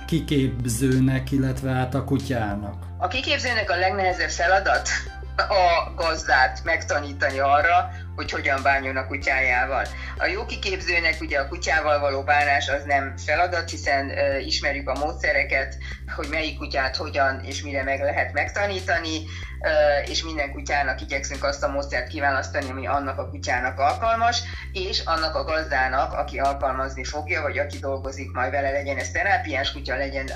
kiképzőnek, 0.07 1.31
illetve 1.31 1.71
hát 1.71 1.93
a 1.93 2.03
kutyának? 2.03 2.83
A 2.97 3.07
kiképzőnek 3.07 3.69
a 3.69 3.75
legnehezebb 3.75 4.29
feladat 4.29 4.89
a 5.35 5.93
gazdát 5.95 6.61
megtanítani 6.63 7.39
arra, 7.39 7.89
hogy 8.15 8.31
hogyan 8.31 8.63
bánjon 8.63 8.97
a 8.97 9.07
kutyájával. 9.07 9.85
A 10.17 10.25
jó 10.25 10.45
kiképzőnek 10.45 11.21
ugye 11.21 11.39
a 11.39 11.47
kutyával 11.47 11.99
való 11.99 12.23
bánás 12.23 12.69
az 12.69 12.83
nem 12.83 13.13
feladat, 13.25 13.69
hiszen 13.69 14.05
uh, 14.05 14.45
ismerjük 14.45 14.89
a 14.89 14.99
módszereket, 14.99 15.77
hogy 16.15 16.27
melyik 16.29 16.57
kutyát 16.57 16.95
hogyan 16.95 17.41
és 17.43 17.63
mire 17.63 17.83
meg 17.83 18.01
lehet 18.01 18.33
megtanítani, 18.33 19.17
uh, 19.17 20.09
és 20.09 20.23
minden 20.23 20.51
kutyának 20.51 21.01
igyekszünk 21.01 21.43
azt 21.43 21.63
a 21.63 21.71
módszert 21.71 22.07
kiválasztani, 22.07 22.69
ami 22.69 22.87
annak 22.87 23.17
a 23.17 23.29
kutyának 23.29 23.79
alkalmas, 23.79 24.41
és 24.71 25.01
annak 25.05 25.35
a 25.35 25.43
gazdának, 25.43 26.13
aki 26.13 26.39
alkalmazni 26.39 27.03
fogja, 27.03 27.41
vagy 27.41 27.57
aki 27.57 27.77
dolgozik 27.77 28.31
majd 28.31 28.51
vele, 28.51 28.71
legyen 28.71 28.97
ez 28.97 29.11
terápiás 29.11 29.71
kutya, 29.71 29.95
legyen 29.95 30.29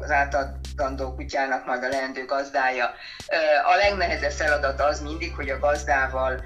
az 0.00 0.10
átadandó 0.10 1.14
kutyának 1.14 1.66
majd 1.66 1.84
a 1.84 1.88
leendő 1.88 2.24
gazdája. 2.24 2.84
Uh, 2.84 3.72
a 3.72 3.76
legnehezebb 3.76 4.30
feladat 4.30 4.80
az 4.80 5.00
mindig, 5.00 5.34
hogy 5.34 5.48
a 5.48 5.58
gazdával 5.58 6.44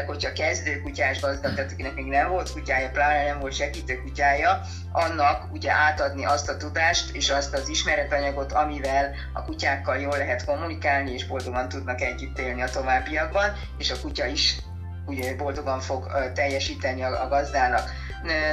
főleg, 0.00 0.06
hogyha 0.06 0.32
kezdő 0.32 0.80
kutyás 0.80 1.20
gazdag, 1.20 1.54
tehát 1.54 1.72
akinek 1.72 1.94
még 1.94 2.04
nem 2.04 2.28
volt 2.28 2.52
kutyája, 2.52 2.90
pláne 2.90 3.24
nem 3.24 3.40
volt 3.40 3.52
segítő 3.52 4.02
kutyája, 4.02 4.60
annak 4.92 5.52
ugye 5.52 5.72
átadni 5.72 6.24
azt 6.24 6.48
a 6.48 6.56
tudást 6.56 7.16
és 7.16 7.30
azt 7.30 7.54
az 7.54 7.68
ismeretanyagot, 7.68 8.52
amivel 8.52 9.14
a 9.32 9.44
kutyákkal 9.44 9.98
jól 9.98 10.16
lehet 10.16 10.44
kommunikálni, 10.44 11.12
és 11.12 11.26
boldogan 11.26 11.68
tudnak 11.68 12.00
együtt 12.00 12.38
élni 12.38 12.62
a 12.62 12.70
továbbiakban, 12.70 13.52
és 13.78 13.90
a 13.90 14.00
kutya 14.00 14.26
is 14.26 14.56
ugye 15.06 15.36
boldogan 15.36 15.80
fog 15.80 16.06
teljesíteni 16.34 17.02
a, 17.02 17.28
gazdának. 17.28 17.90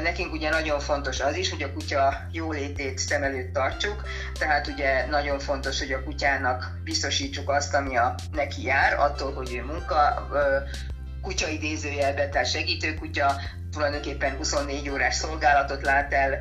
Nekünk 0.04 0.34
ugye 0.34 0.50
nagyon 0.50 0.80
fontos 0.80 1.20
az 1.20 1.36
is, 1.36 1.50
hogy 1.50 1.64
a 1.64 1.74
kutya 1.74 2.14
jólétét 2.32 2.98
szem 2.98 3.24
előtt 3.24 3.54
tartsuk, 3.54 4.04
tehát 4.40 4.68
ugye 4.68 5.06
nagyon 5.06 5.40
fontos, 5.40 5.80
hogy 5.80 5.92
a 5.92 6.04
kutyának 6.04 6.80
biztosítsuk 6.84 7.50
azt, 7.50 7.74
ami 7.74 7.98
a 7.98 8.16
neki 8.32 8.64
jár, 8.66 9.00
attól, 9.00 9.34
hogy 9.34 9.54
ő 9.54 9.64
munka, 9.64 10.28
kutya 11.28 11.48
idézőjelben, 11.48 12.32
tehát 12.32 12.50
segítő 12.50 12.94
kutya, 12.94 13.32
tulajdonképpen 13.72 14.36
24 14.38 14.90
órás 14.90 15.16
szolgálatot 15.16 15.82
lát 15.82 16.14
el 16.14 16.32
ö, 16.32 16.40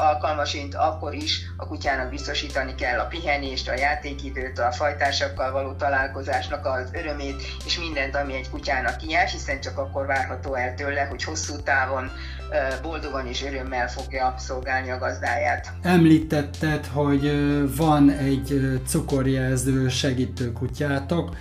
alkalmasint, 0.00 0.74
akkor 0.74 1.14
is 1.14 1.40
a 1.56 1.66
kutyának 1.66 2.10
biztosítani 2.10 2.74
kell 2.74 2.98
a 2.98 3.06
pihenést, 3.06 3.68
a 3.68 3.74
játékidőt, 3.74 4.58
a 4.58 4.72
fajtársakkal 4.72 5.52
való 5.52 5.72
találkozásnak 5.72 6.66
az 6.66 6.90
örömét, 6.92 7.42
és 7.66 7.78
mindent, 7.78 8.16
ami 8.16 8.34
egy 8.34 8.50
kutyának 8.50 9.10
jár, 9.10 9.26
hiszen 9.26 9.60
csak 9.60 9.78
akkor 9.78 10.06
várható 10.06 10.54
el 10.54 10.74
tőle, 10.74 11.00
hogy 11.00 11.24
hosszú 11.24 11.62
távon 11.62 12.10
ö, 12.50 12.56
boldogan 12.82 13.26
és 13.26 13.44
örömmel 13.44 13.88
fogja 13.88 14.34
szolgálni 14.38 14.90
a 14.90 14.98
gazdáját. 14.98 15.72
Említetted, 15.82 16.86
hogy 16.86 17.32
van 17.76 18.10
egy 18.10 18.80
cukorjelző 18.86 19.88
segítő 19.88 20.52
kutyátok, 20.52 21.36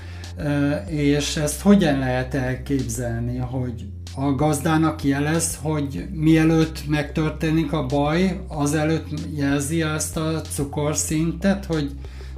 és 0.88 1.36
ezt 1.36 1.62
hogyan 1.62 2.00
lehet 2.00 2.34
elképzelni, 2.34 3.38
hogy 3.38 3.86
a 4.16 4.36
gazdának 4.36 5.04
jelez, 5.04 5.60
hogy 5.62 6.08
mielőtt 6.12 6.88
megtörténik 6.88 7.74
a 7.74 7.86
baj, 7.86 8.40
azelőtt 8.48 9.08
jelzi 9.36 9.82
ezt 9.82 10.18
a 10.18 10.42
cukorszintet, 10.42 11.66
hogy 11.66 11.92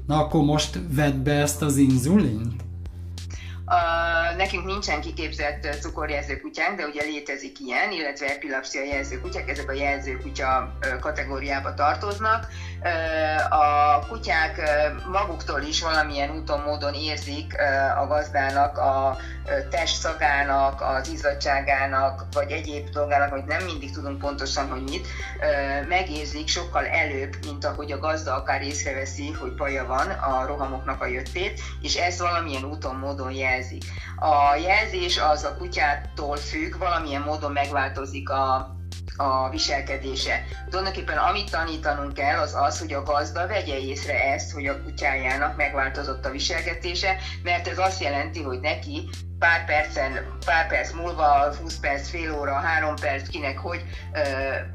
na 0.08 0.18
akkor 0.18 0.44
most 0.44 0.80
vedd 0.96 1.24
be 1.24 1.34
ezt 1.34 1.62
az 1.62 1.78
inzulint? 1.78 2.54
Uh, 3.66 4.38
nekünk 4.38 4.66
nincsen 4.66 5.02
kiképzett 5.02 5.78
cukorjelző 5.82 6.40
kutyánk, 6.40 6.78
de 6.78 6.86
ugye 6.86 7.04
létezik 7.04 7.60
ilyen, 7.60 7.92
illetve 7.92 8.26
epilepsia 8.26 8.84
jelző 8.84 9.22
kutyák, 9.22 9.50
ezek 9.50 9.70
a 9.70 9.74
jelző 9.74 10.18
kutya 10.18 10.78
kategóriába 11.00 11.74
tartoznak. 11.74 12.48
A 13.50 14.00
kutyák 14.08 14.62
maguktól 15.12 15.62
is 15.62 15.82
valamilyen 15.82 16.30
úton, 16.30 16.60
módon 16.60 16.94
érzik 16.94 17.54
a 17.98 18.08
gazdának 18.08 18.78
a 18.78 19.18
testszagának, 19.70 20.82
az 20.82 21.08
izzadságának, 21.08 22.26
vagy 22.34 22.52
egyéb 22.52 22.90
dolgának, 22.90 23.30
hogy 23.30 23.44
nem 23.46 23.64
mindig 23.64 23.92
tudunk 23.92 24.18
pontosan, 24.18 24.70
hogy 24.70 24.84
mit, 24.84 25.08
megérzik 25.88 26.48
sokkal 26.48 26.86
előbb, 26.86 27.36
mint 27.46 27.66
ahogy 27.66 27.92
a 27.92 28.00
gazda 28.00 28.36
akár 28.36 28.62
észreveszi, 28.62 29.32
hogy 29.32 29.56
baja 29.56 29.86
van 29.86 30.10
a 30.10 30.46
rohamoknak 30.46 31.02
a 31.02 31.08
jöttét, 31.08 31.62
és 31.82 31.96
ez 31.96 32.20
valamilyen 32.20 32.64
úton, 32.64 32.96
módon 32.96 33.32
jelzik. 33.32 33.84
A 34.20 34.56
jelzés 34.56 35.18
az 35.18 35.44
a 35.44 35.56
kutyától 35.58 36.38
függ, 36.38 36.78
valamilyen 36.78 37.22
módon 37.22 37.52
megváltozik 37.52 38.30
a 38.30 38.78
a 39.20 39.50
viselkedése. 39.50 40.44
Tulajdonképpen 40.70 41.18
amit 41.18 41.52
tanítanunk 41.52 42.14
kell, 42.14 42.40
az 42.40 42.56
az, 42.56 42.80
hogy 42.80 42.94
a 42.94 43.04
gazda 43.04 43.48
vegye 43.48 43.78
észre 43.78 44.24
ezt, 44.24 44.52
hogy 44.52 44.68
a 44.68 44.84
kutyájának 44.84 45.58
megváltozott 45.58 46.26
a 46.26 46.32
viselkedése, 46.32 47.16
mert 47.44 47.68
ez 47.68 47.78
azt 47.78 48.02
jelenti, 48.02 48.42
hogy 48.42 48.60
neki 48.60 49.10
pár 49.40 49.66
percen, 49.66 50.38
pár 50.46 50.68
perc 50.68 50.92
múlva, 50.92 51.54
20 51.62 51.80
perc, 51.80 52.10
fél 52.10 52.40
óra, 52.40 52.54
három 52.54 52.96
perc, 52.96 53.28
kinek 53.28 53.58
hogy, 53.58 53.84
ö, 54.14 54.20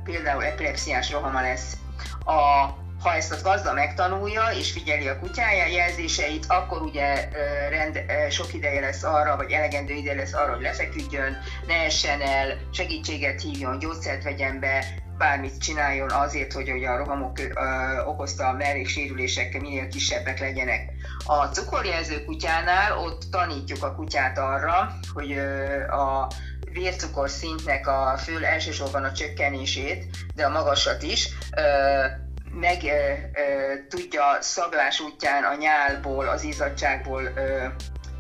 például 0.05 0.45
epilepsziás 0.45 1.11
rohama 1.11 1.41
lesz. 1.41 1.77
A 2.25 2.69
ha 3.05 3.15
ezt 3.15 3.33
a 3.33 3.43
gazda 3.43 3.73
megtanulja 3.73 4.43
és 4.59 4.73
figyeli 4.73 5.09
a 5.09 5.19
kutyája 5.19 5.67
jelzéseit, 5.67 6.45
akkor 6.49 6.83
ugye 6.83 7.29
rend, 7.71 8.01
sok 8.31 8.55
ideje 8.55 8.81
lesz 8.81 9.03
arra, 9.03 9.37
vagy 9.37 9.51
elegendő 9.51 9.95
ideje 9.95 10.17
lesz 10.17 10.33
arra, 10.33 10.53
hogy 10.53 10.63
lefeküdjön, 10.63 11.37
ne 11.67 11.75
essen 11.75 12.21
el, 12.21 12.59
segítséget 12.73 13.41
hívjon, 13.41 13.79
gyógyszert 13.79 14.23
vegyen 14.23 14.61
be, 14.61 14.85
bármit 15.19 15.59
csináljon 15.59 16.11
azért, 16.11 16.53
hogy, 16.53 16.71
hogy 16.71 16.85
a 16.85 16.97
rohamok 16.97 17.37
okozta 18.07 18.53
melléksérülések 18.53 19.61
minél 19.61 19.89
kisebbek 19.89 20.39
legyenek. 20.39 20.93
A 21.25 21.45
cukorjelző 21.45 22.25
kutyánál 22.25 22.99
ott 22.99 23.23
tanítjuk 23.31 23.83
a 23.85 23.95
kutyát 23.95 24.39
arra, 24.39 24.93
hogy 25.15 25.33
a 25.91 26.29
vércukor 26.73 27.31
szintnek 27.31 27.87
a 27.87 28.15
föl 28.17 28.45
elsősorban 28.45 29.05
a 29.05 29.13
csökkenését, 29.13 30.07
de 30.35 30.45
a 30.45 30.51
magasat 30.51 31.03
is, 31.03 31.29
meg 32.55 32.85
e, 32.85 33.31
tudja 33.89 34.39
szaglás 34.41 35.01
útján 35.01 35.45
a 35.45 35.55
nyálból, 35.55 36.29
az 36.29 36.43
izzadságból 36.43 37.29
e, 37.29 37.75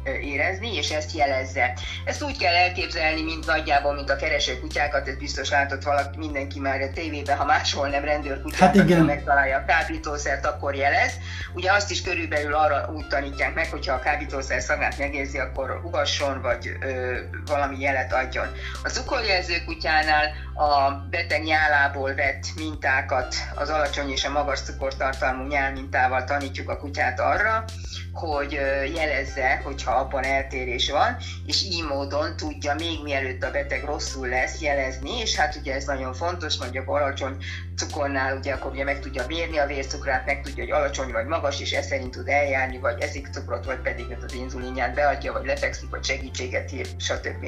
érezni, 0.04 0.74
és 0.74 0.90
ezt 0.90 1.16
jelezze. 1.16 1.72
Ezt 2.04 2.22
úgy 2.22 2.38
kell 2.38 2.54
elképzelni, 2.54 3.22
mint 3.22 3.46
nagyjából, 3.46 3.94
mint 3.94 4.10
a 4.10 4.16
kereső 4.16 4.60
kutyákat, 4.60 5.08
ez 5.08 5.16
biztos 5.16 5.50
látott 5.50 5.82
valaki, 5.82 6.18
mindenki 6.18 6.60
már 6.60 6.80
a 6.80 6.90
tévében, 6.94 7.36
ha 7.36 7.44
máshol 7.44 7.88
nem 7.88 8.04
rendőrkutyát, 8.04 8.60
hát 8.60 8.74
igen. 8.74 9.04
megtalálja 9.04 9.56
a 9.56 9.64
kábítószert, 9.64 10.46
akkor 10.46 10.74
jelez. 10.74 11.12
Ugye 11.54 11.72
azt 11.72 11.90
is 11.90 12.02
körülbelül 12.02 12.54
arra 12.54 12.90
úgy 12.92 13.06
tanítják 13.06 13.54
meg, 13.54 13.70
hogyha 13.70 13.94
a 13.94 13.98
kábítószer 13.98 14.60
szagát 14.60 14.98
megérzi, 14.98 15.38
akkor 15.38 15.80
ugasson, 15.84 16.40
vagy 16.42 16.76
ö, 16.80 17.16
valami 17.46 17.80
jelet 17.80 18.12
adjon. 18.12 18.46
A 18.82 18.88
cukorjelző 18.88 19.54
kutyánál 19.66 20.32
a 20.54 20.90
beteg 21.10 21.42
nyálából 21.42 22.14
vett 22.14 22.44
mintákat 22.56 23.34
az 23.54 23.68
alacsony 23.68 24.10
és 24.10 24.24
a 24.24 24.30
magas 24.30 24.60
cukortartalmú 24.60 25.46
nyálmintával 25.46 26.24
tanítjuk 26.24 26.68
a 26.68 26.78
kutyát 26.78 27.20
arra, 27.20 27.64
hogy 28.12 28.52
jelezze, 28.94 29.60
hogyha 29.64 29.93
abban 29.98 30.24
eltérés 30.24 30.90
van, 30.90 31.16
és 31.46 31.62
így 31.62 31.84
módon 31.88 32.36
tudja 32.36 32.74
még 32.74 33.02
mielőtt 33.02 33.42
a 33.42 33.50
beteg 33.50 33.84
rosszul 33.84 34.28
lesz 34.28 34.60
jelezni, 34.60 35.20
és 35.20 35.36
hát 35.36 35.56
ugye 35.56 35.74
ez 35.74 35.84
nagyon 35.84 36.12
fontos, 36.12 36.58
mondjuk 36.58 36.88
alacsony 36.88 37.36
cukornál 37.76 38.36
ugye 38.36 38.52
akkor 38.52 38.70
ugye 38.70 38.84
meg 38.84 39.00
tudja 39.00 39.26
mérni 39.26 39.58
a 39.58 39.66
vércukrát, 39.66 40.26
meg 40.26 40.42
tudja, 40.42 40.62
hogy 40.62 40.72
alacsony 40.72 41.12
vagy 41.12 41.26
magas, 41.26 41.60
és 41.60 41.72
ez 41.72 41.86
szerint 41.86 42.10
tud 42.10 42.28
eljárni, 42.28 42.78
vagy 42.78 43.00
eszik 43.00 43.28
cukrot, 43.32 43.64
vagy 43.64 43.78
pedig 43.78 44.16
az 44.24 44.34
inzulinját 44.34 44.94
beadja, 44.94 45.32
vagy 45.32 45.46
lefekszik, 45.46 45.90
vagy 45.90 46.04
segítséget 46.04 46.72
ír, 46.72 46.86
stb. 46.98 47.46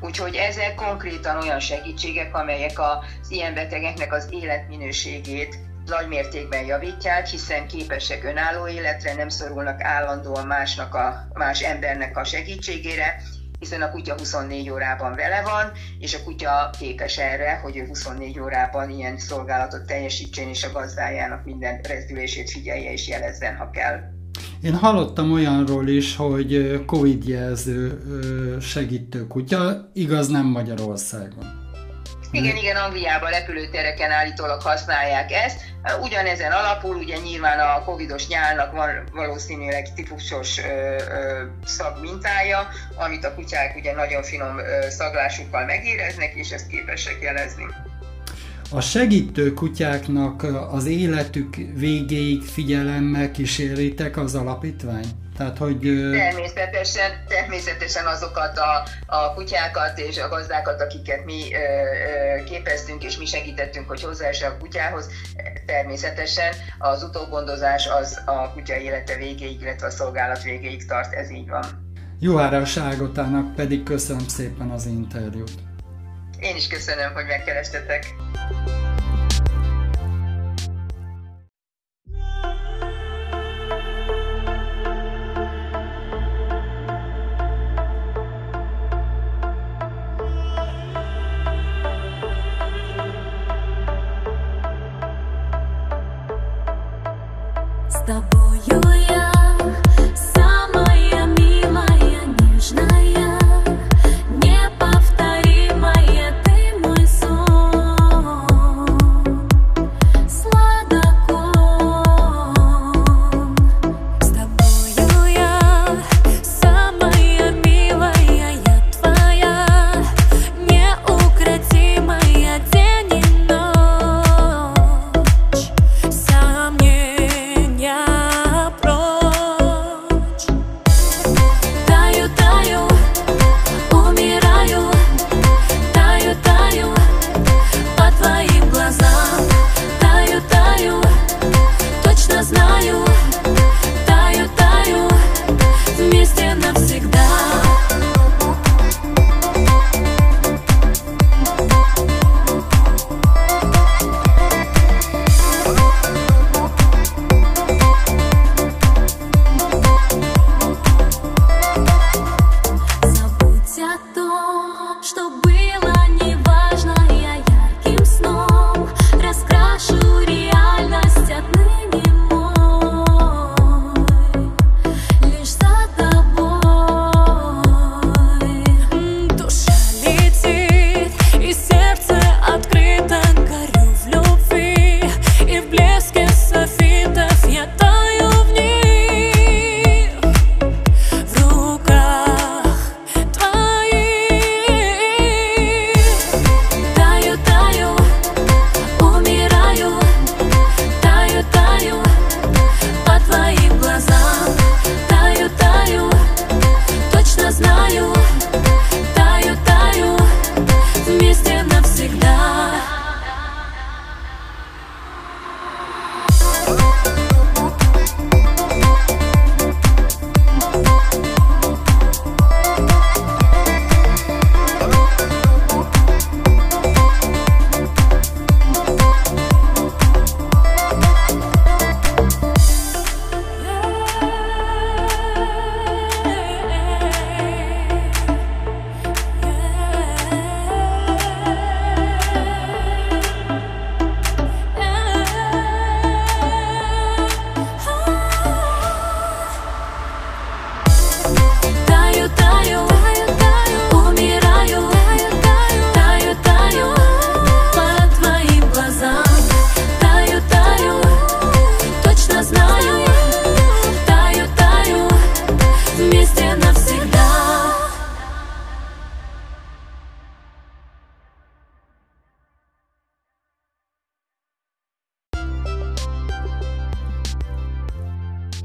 Úgyhogy 0.00 0.34
ezek 0.34 0.74
konkrétan 0.74 1.42
olyan 1.42 1.60
segítségek, 1.60 2.34
amelyek 2.34 2.78
az 2.78 3.30
ilyen 3.30 3.54
betegeknek 3.54 4.12
az 4.12 4.28
életminőségét 4.30 5.58
nagy 5.88 6.08
mértékben 6.08 6.64
javítják, 6.64 7.26
hiszen 7.26 7.66
képesek 7.66 8.24
önálló 8.24 8.68
életre, 8.68 9.14
nem 9.14 9.28
szorulnak 9.28 9.82
állandóan 9.82 10.46
másnak 10.46 10.94
a, 10.94 11.28
más 11.34 11.60
embernek 11.60 12.16
a 12.16 12.24
segítségére, 12.24 13.22
hiszen 13.58 13.82
a 13.82 13.90
kutya 13.90 14.14
24 14.18 14.70
órában 14.70 15.14
vele 15.14 15.42
van, 15.42 15.72
és 15.98 16.14
a 16.14 16.22
kutya 16.24 16.70
képes 16.78 17.18
erre, 17.18 17.60
hogy 17.62 17.76
ő 17.76 17.86
24 17.86 18.40
órában 18.40 18.90
ilyen 18.90 19.18
szolgálatot 19.18 19.86
teljesítsen, 19.86 20.48
és 20.48 20.64
a 20.64 20.72
gazdájának 20.72 21.44
minden 21.44 21.80
rezdülését 21.80 22.50
figyelje 22.50 22.92
és 22.92 23.08
jelezzen, 23.08 23.56
ha 23.56 23.70
kell. 23.70 24.00
Én 24.62 24.74
hallottam 24.74 25.32
olyanról 25.32 25.88
is, 25.88 26.16
hogy 26.16 26.82
Covid 26.86 27.28
jelző 27.28 28.00
segítő 28.60 29.26
kutya, 29.26 29.90
igaz 29.92 30.28
nem 30.28 30.46
Magyarországon. 30.46 31.65
Igen, 32.36 32.56
igen, 32.56 32.76
Angliában 32.76 33.30
repülőtereken 33.30 34.10
állítólag 34.10 34.62
használják 34.62 35.32
ezt. 35.32 35.60
Ugyanezen 36.00 36.52
alapul, 36.52 36.96
ugye 36.96 37.16
nyilván 37.16 37.58
a 37.58 37.84
covidos 37.84 38.26
nyálnak 38.26 38.72
van 38.72 39.08
valószínűleg 39.12 39.92
típusos 39.94 40.58
ö, 40.58 40.62
ö, 40.62 41.42
szag 41.64 42.00
mintája, 42.00 42.68
amit 42.94 43.24
a 43.24 43.34
kutyák 43.34 43.76
ugye 43.76 43.94
nagyon 43.94 44.22
finom 44.22 44.58
ö, 44.58 44.90
szaglásukkal 44.90 45.64
megéreznek, 45.64 46.34
és 46.34 46.50
ezt 46.50 46.66
képesek 46.66 47.16
jelezni. 47.20 47.64
A 48.70 48.80
segítő 48.80 49.54
kutyáknak 49.54 50.42
az 50.70 50.86
életük 50.86 51.56
végéig 51.74 52.42
figyelemmel 52.42 53.30
kíséritek 53.30 54.16
az 54.16 54.34
alapítvány? 54.34 55.04
Tehát, 55.36 55.58
hogy... 55.58 55.78
Természetesen, 56.12 57.10
természetesen 57.28 58.06
azokat 58.06 58.58
a, 58.58 58.88
a 59.06 59.34
kutyákat 59.34 59.98
és 59.98 60.18
a 60.18 60.28
gazdákat, 60.28 60.80
akiket 60.80 61.24
mi 61.24 61.42
ö, 61.52 61.56
ö, 61.56 62.44
képeztünk 62.44 63.04
és 63.04 63.18
mi 63.18 63.26
segítettünk, 63.26 63.88
hogy 63.88 64.02
hozzáesse 64.02 64.46
a 64.46 64.56
kutyához, 64.58 65.08
természetesen 65.66 66.52
az 66.78 67.02
utógondozás 67.02 67.86
az 67.86 68.20
a 68.24 68.52
kutya 68.52 68.76
élete 68.76 69.16
végéig, 69.16 69.60
illetve 69.60 69.86
a 69.86 69.90
szolgálat 69.90 70.42
végéig 70.42 70.86
tart, 70.86 71.12
ez 71.12 71.30
így 71.30 71.48
van. 71.48 71.64
Juhára 72.20 72.62
Ágotának 72.80 73.54
pedig 73.54 73.82
köszönöm 73.82 74.28
szépen 74.28 74.70
az 74.70 74.86
interjút. 74.86 75.65
Én 76.40 76.56
is 76.56 76.66
köszönöm, 76.66 77.12
hogy 77.12 77.26
megkerestetek. 77.26 78.14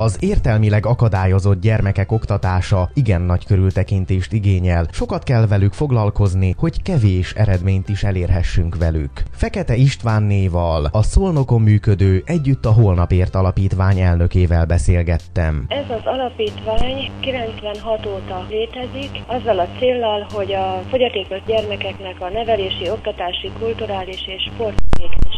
Az 0.02 0.18
értelmileg 0.20 0.86
akadályozott 0.86 1.62
gyermekek 1.62 2.12
oktatása 2.12 2.90
igen 2.94 3.22
nagy 3.22 3.46
körültekintést 3.46 4.34
igényel. 4.34 4.88
Sokat 4.92 5.24
kell 5.24 5.48
velük 5.48 5.74
foglalkozni, 5.74 6.56
hogy 6.58 6.82
kevés 6.82 7.34
eredményt 7.34 7.90
is 7.90 8.04
elérhessünk 8.04 8.78
velük. 8.78 9.12
Fekete 9.32 9.76
Istvánnéval, 9.76 10.90
a 10.92 11.02
Szolnokon 11.04 11.62
működő 11.62 12.24
Együtt 12.26 12.66
a 12.66 12.72
Holnapért 12.72 13.36
alapítvány 13.36 14.00
elnökével 14.00 14.66
beszélgettem. 14.66 15.66
Ez 15.68 15.90
az 15.90 16.06
alapítvány 16.06 17.12
96 17.20 18.06
óta 18.06 18.46
létezik, 18.50 19.24
azzal 19.28 19.60
a 19.60 19.68
céllal, 19.80 20.28
hogy 20.34 20.54
a 20.54 20.82
fogyatékos 20.90 21.40
gyermekeknek 21.46 22.16
a 22.20 22.30
nevelési, 22.30 22.90
oktatási, 22.90 23.52
kulturális 23.60 24.28
és 24.28 24.50
sport 24.54 24.76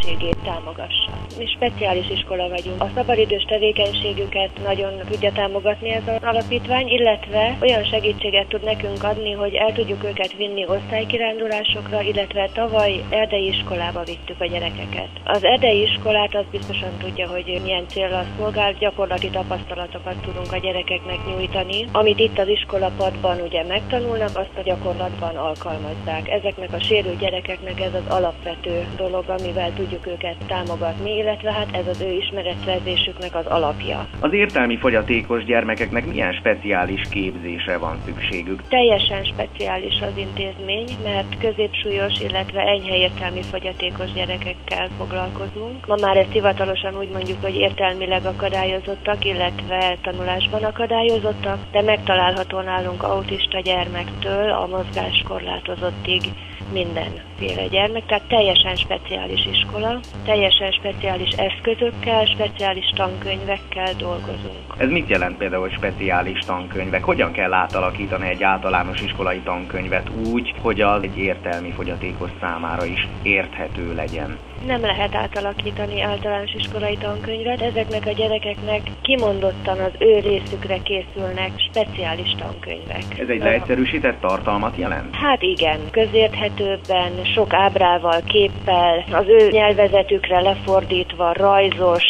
tevékenységét 0.04 0.38
támogassa. 0.44 1.12
Mi 1.38 1.46
speciális 1.46 2.10
iskola 2.10 2.50
vagyunk. 2.50 2.82
A 2.82 2.90
szabadidős 2.96 3.44
tevékenységüket 3.44 4.50
nagyon 4.64 4.94
tudja 5.10 5.32
támogatni 5.32 5.90
ez 5.90 6.08
az 6.08 6.24
alapítvány, 6.24 6.88
illetve 6.88 7.58
olyan 7.62 7.84
segítséget 7.84 8.48
tud 8.48 8.64
nekünk 8.64 9.04
adni, 9.04 9.32
hogy 9.32 9.54
el 9.54 9.74
tudjuk 9.74 10.04
őket 10.04 10.34
vinni 10.34 10.66
osztálykirándulásokra, 10.68 12.02
illetve 12.02 12.50
tavaly 12.54 13.04
erdei 13.10 13.48
iskolába 13.48 14.04
vittük 14.04 14.42
a 14.42 14.46
gyerekeket. 14.46 15.10
Az 15.24 15.44
erdei 15.44 15.82
iskolát 15.82 16.36
az 16.36 16.46
biztosan 16.52 16.98
tudja, 16.98 17.28
hogy 17.28 17.60
milyen 17.64 17.88
célra 17.88 18.26
szolgál, 18.38 18.74
gyakorlati 18.74 19.30
tapasztalatokat 19.30 20.22
tudunk 20.22 20.52
a 20.52 20.58
gyerekeknek 20.58 21.26
nyújtani. 21.26 21.88
Amit 21.92 22.20
itt 22.20 22.40
az 22.40 22.48
iskolapadban 22.48 23.42
ugye 23.42 23.64
megtanulnak, 23.64 24.38
azt 24.38 24.58
a 24.58 24.62
gyakorlatban 24.62 25.36
alkalmazzák. 25.36 26.30
Ezeknek 26.30 26.74
a 26.74 26.80
sérült 26.80 27.20
gyerekeknek 27.20 27.80
ez 27.80 27.94
az 27.94 28.16
alapvető 28.16 28.86
dolog, 28.98 29.30
amivel 29.30 29.74
tudjuk 29.74 29.93
őket 30.06 30.38
támogatni, 30.48 31.18
illetve 31.18 31.52
hát 31.52 31.76
ez 31.76 31.88
az 31.88 32.02
ő 32.02 32.12
ismeretszerzésüknek 32.12 33.36
az 33.36 33.46
alapja. 33.46 34.08
Az 34.20 34.34
értelmi 34.34 34.78
fogyatékos 34.78 35.46
gyermekeknek 35.46 36.06
milyen 36.06 36.34
speciális 36.34 37.02
képzésre 37.10 37.78
van 37.78 37.98
szükségük? 38.06 38.68
Teljesen 38.68 39.24
speciális 39.24 40.02
az 40.02 40.18
intézmény, 40.18 40.90
mert 41.04 41.38
középsúlyos, 41.40 42.20
illetve 42.20 42.62
enyhe 42.62 42.98
értelmi 42.98 43.42
fogyatékos 43.42 44.12
gyerekekkel 44.14 44.90
foglalkozunk. 44.98 45.88
Ma 45.88 45.96
már 46.02 46.18
ezt 46.18 46.32
hivatalosan 46.32 46.98
úgy 46.98 47.10
mondjuk, 47.10 47.42
hogy 47.42 47.56
értelmileg 47.56 48.26
akadályozottak, 48.26 49.26
illetve 49.26 49.98
tanulásban 50.02 50.64
akadályozottak, 50.64 51.60
de 51.72 51.82
megtalálható 51.82 52.60
nálunk 52.60 53.04
autista 53.04 53.60
gyermektől 53.60 54.50
a 54.50 54.68
mozgáskorlátozottig 54.68 56.22
mindenféle 56.74 57.68
gyermek, 57.68 58.06
tehát 58.06 58.28
teljesen 58.28 58.76
speciális 58.76 59.46
iskola, 59.46 59.83
teljesen 60.26 60.72
speciális 60.72 61.30
eszközökkel, 61.30 62.26
speciális 62.26 62.90
tankönyvekkel 62.96 63.94
dolgozunk. 63.98 64.74
Ez 64.78 64.90
mit 64.90 65.10
jelent 65.10 65.38
például, 65.38 65.70
speciális 65.70 66.40
tankönyvek? 66.40 67.04
Hogyan 67.04 67.32
kell 67.32 67.54
átalakítani 67.54 68.30
egy 68.30 68.44
általános 68.44 69.02
iskolai 69.02 69.40
tankönyvet 69.40 70.10
úgy, 70.26 70.54
hogy 70.62 70.82
az 70.82 71.04
egy 71.04 71.18
értelmi 71.18 71.72
fogyatékos 71.72 72.30
számára 72.40 72.86
is 72.86 73.08
érthető 73.24 73.96
legyen? 73.96 74.38
Nem 74.66 74.82
lehet 74.82 75.16
átalakítani 75.16 76.02
általános 76.02 76.54
iskolai 76.54 76.98
tankönyvet, 76.98 77.62
ezeknek 77.62 78.06
a 78.06 78.12
gyerekeknek 78.12 78.82
kimondottan 79.02 79.80
az 79.80 79.92
ő 80.00 80.20
részükre 80.20 80.78
készülnek 80.78 81.52
speciális 81.70 82.36
tankönyvek. 82.38 83.20
Ez 83.20 83.28
egy 83.28 83.42
leegyszerűsített 83.42 84.20
tartalmat 84.20 84.78
jelent? 84.78 85.16
Hát 85.16 85.42
igen, 85.42 85.80
közérthetőbben, 85.92 87.12
sok 87.36 87.54
ábrával, 87.54 88.22
képpel, 88.26 89.06
az 89.12 89.26
ő 89.28 89.50
nyelvezetükre 89.50 90.42
lefordítva, 90.42 91.34
rajzos, 91.34 92.04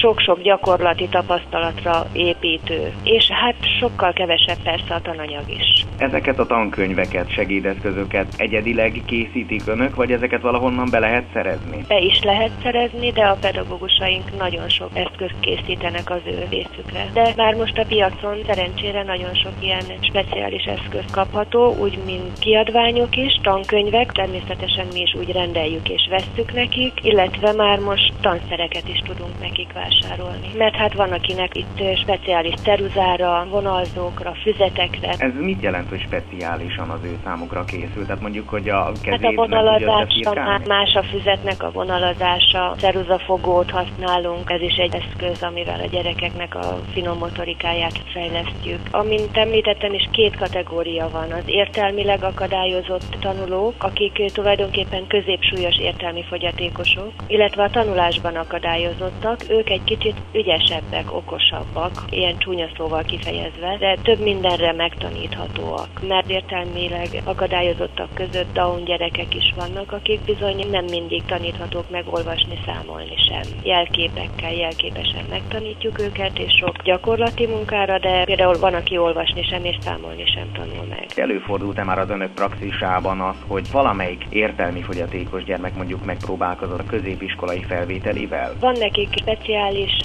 sok-sok 0.00 0.42
gyakorlati 0.42 1.08
tapasztalatra 1.08 2.06
építő, 2.12 2.92
és 3.02 3.30
hát 3.30 3.54
sokkal 3.78 4.12
kevesebb 4.12 4.62
persze 4.62 4.94
a 4.94 5.00
tananyag 5.00 5.50
is. 5.50 5.84
Ezeket 5.98 6.38
a 6.38 6.46
tankönyveket, 6.46 7.30
segédeszközöket 7.30 8.34
egyedileg 8.36 9.02
készítik 9.06 9.62
önök, 9.66 9.94
vagy 9.94 10.12
ezeket 10.12 10.40
valahonnan 10.40 10.88
be 10.90 10.98
lehet 10.98 11.24
szerezni? 11.32 11.84
Be 11.88 11.98
is 11.98 12.22
lehet 12.22 12.50
szerezni, 12.62 13.10
de 13.10 13.22
a 13.22 13.36
pedagógusaink 13.40 14.38
nagyon 14.38 14.68
sok 14.68 14.90
eszközt 14.92 15.40
készítenek 15.40 16.10
az 16.10 16.20
ő 16.24 16.46
részükre. 16.50 17.10
De 17.12 17.32
már 17.36 17.54
most 17.54 17.78
a 17.78 17.84
piacon 17.88 18.36
szerencsére 18.46 19.02
nagyon 19.02 19.34
sok 19.34 19.52
ilyen 19.60 19.84
speciális 20.00 20.64
eszköz 20.64 21.04
kapható, 21.10 21.76
úgy 21.80 21.98
mint 22.04 22.38
kiadványok 22.38 23.16
is, 23.16 23.40
tankönyvek, 23.42 24.12
természetesen 24.12 24.86
mi 24.92 25.00
is 25.00 25.14
úgy 25.14 25.32
rendeljük 25.32 25.88
és 25.88 26.08
vesszük 26.10 26.52
nekik, 26.52 26.92
illetve 27.02 27.52
már 27.52 27.78
most 27.78 28.12
tanszereket 28.20 28.88
is 28.88 29.02
tudunk 29.06 29.40
nekik 29.40 29.65
vásárolni. 29.72 30.50
Mert 30.56 30.74
hát 30.74 30.94
van 30.94 31.12
akinek 31.12 31.56
itt 31.56 31.96
speciális 31.96 32.54
ceruzára, 32.54 33.46
vonalzókra, 33.50 34.34
füzetekre. 34.42 35.14
Ez 35.18 35.32
mit 35.40 35.62
jelent, 35.62 35.88
hogy 35.88 36.00
speciálisan 36.00 36.90
az 36.90 37.00
ő 37.04 37.18
számukra 37.24 37.64
készült? 37.64 38.06
Tehát 38.06 38.22
mondjuk, 38.22 38.48
hogy 38.48 38.68
a 38.68 38.92
kezét 39.02 39.22
Hát 39.22 39.32
a 39.32 39.34
vonalazása 39.34 40.34
már 40.34 40.66
más 40.66 40.94
a 40.94 41.02
füzetnek 41.02 41.62
a 41.62 41.70
vonalazása, 41.70 42.74
ceruzafogót 42.78 43.70
használunk, 43.70 44.50
ez 44.50 44.60
is 44.60 44.76
egy 44.76 44.94
eszköz, 44.94 45.42
amivel 45.42 45.80
a 45.80 45.86
gyerekeknek 45.86 46.54
a 46.54 46.78
finom 46.92 47.18
motorikáját 47.18 48.02
fejlesztjük. 48.12 48.80
Amint 48.90 49.36
említettem 49.36 49.92
is, 49.92 50.08
két 50.12 50.36
kategória 50.36 51.08
van. 51.10 51.32
Az 51.32 51.44
értelmileg 51.46 52.22
akadályozott 52.22 53.16
tanulók, 53.20 53.74
akik 53.78 54.32
tulajdonképpen 54.32 55.06
középsúlyos 55.06 55.78
értelmi 55.78 56.24
fogyatékosok, 56.24 57.12
illetve 57.26 57.62
a 57.62 57.70
tanulásban 57.70 58.36
akadályozottak, 58.36 59.40
ők 59.56 59.70
egy 59.70 59.84
kicsit 59.84 60.16
ügyesebbek, 60.32 61.12
okosabbak, 61.12 62.04
ilyen 62.10 62.38
csúnya 62.38 62.68
szóval 62.76 63.02
kifejezve, 63.02 63.76
de 63.78 63.96
több 64.02 64.20
mindenre 64.20 64.72
megtaníthatóak. 64.72 65.88
Mert 66.08 66.30
értelmileg 66.30 67.08
akadályozottak 67.24 68.14
között 68.14 68.52
Down 68.52 68.84
gyerekek 68.84 69.34
is 69.34 69.54
vannak, 69.56 69.92
akik 69.92 70.20
bizony 70.20 70.66
nem 70.70 70.84
mindig 70.84 71.22
taníthatók 71.24 71.90
meg 71.90 72.04
olvasni, 72.10 72.58
számolni 72.66 73.16
sem. 73.28 73.42
Jelképekkel, 73.62 74.52
jelképesen 74.52 75.24
megtanítjuk 75.30 76.00
őket, 76.00 76.38
és 76.38 76.52
sok 76.60 76.82
gyakorlati 76.82 77.46
munkára, 77.46 77.98
de 77.98 78.24
például 78.24 78.58
van, 78.58 78.74
aki 78.74 78.98
olvasni 78.98 79.42
sem 79.42 79.64
és 79.64 79.76
számolni 79.80 80.24
sem 80.34 80.52
tanul 80.52 80.86
meg. 80.88 81.06
Előfordult-e 81.14 81.84
már 81.84 81.98
az 81.98 82.10
önök 82.10 82.34
praxisában 82.34 83.20
az, 83.20 83.36
hogy 83.46 83.70
valamelyik 83.72 84.24
értelmi 84.30 84.82
fogyatékos 84.82 85.44
gyermek 85.44 85.76
mondjuk 85.76 86.04
megpróbálkozott 86.04 86.80
a 86.80 86.84
középiskolai 86.84 87.62
felvételével? 87.62 88.54
Van 88.60 88.74
nekik 88.78 89.08
speciális 89.20 89.45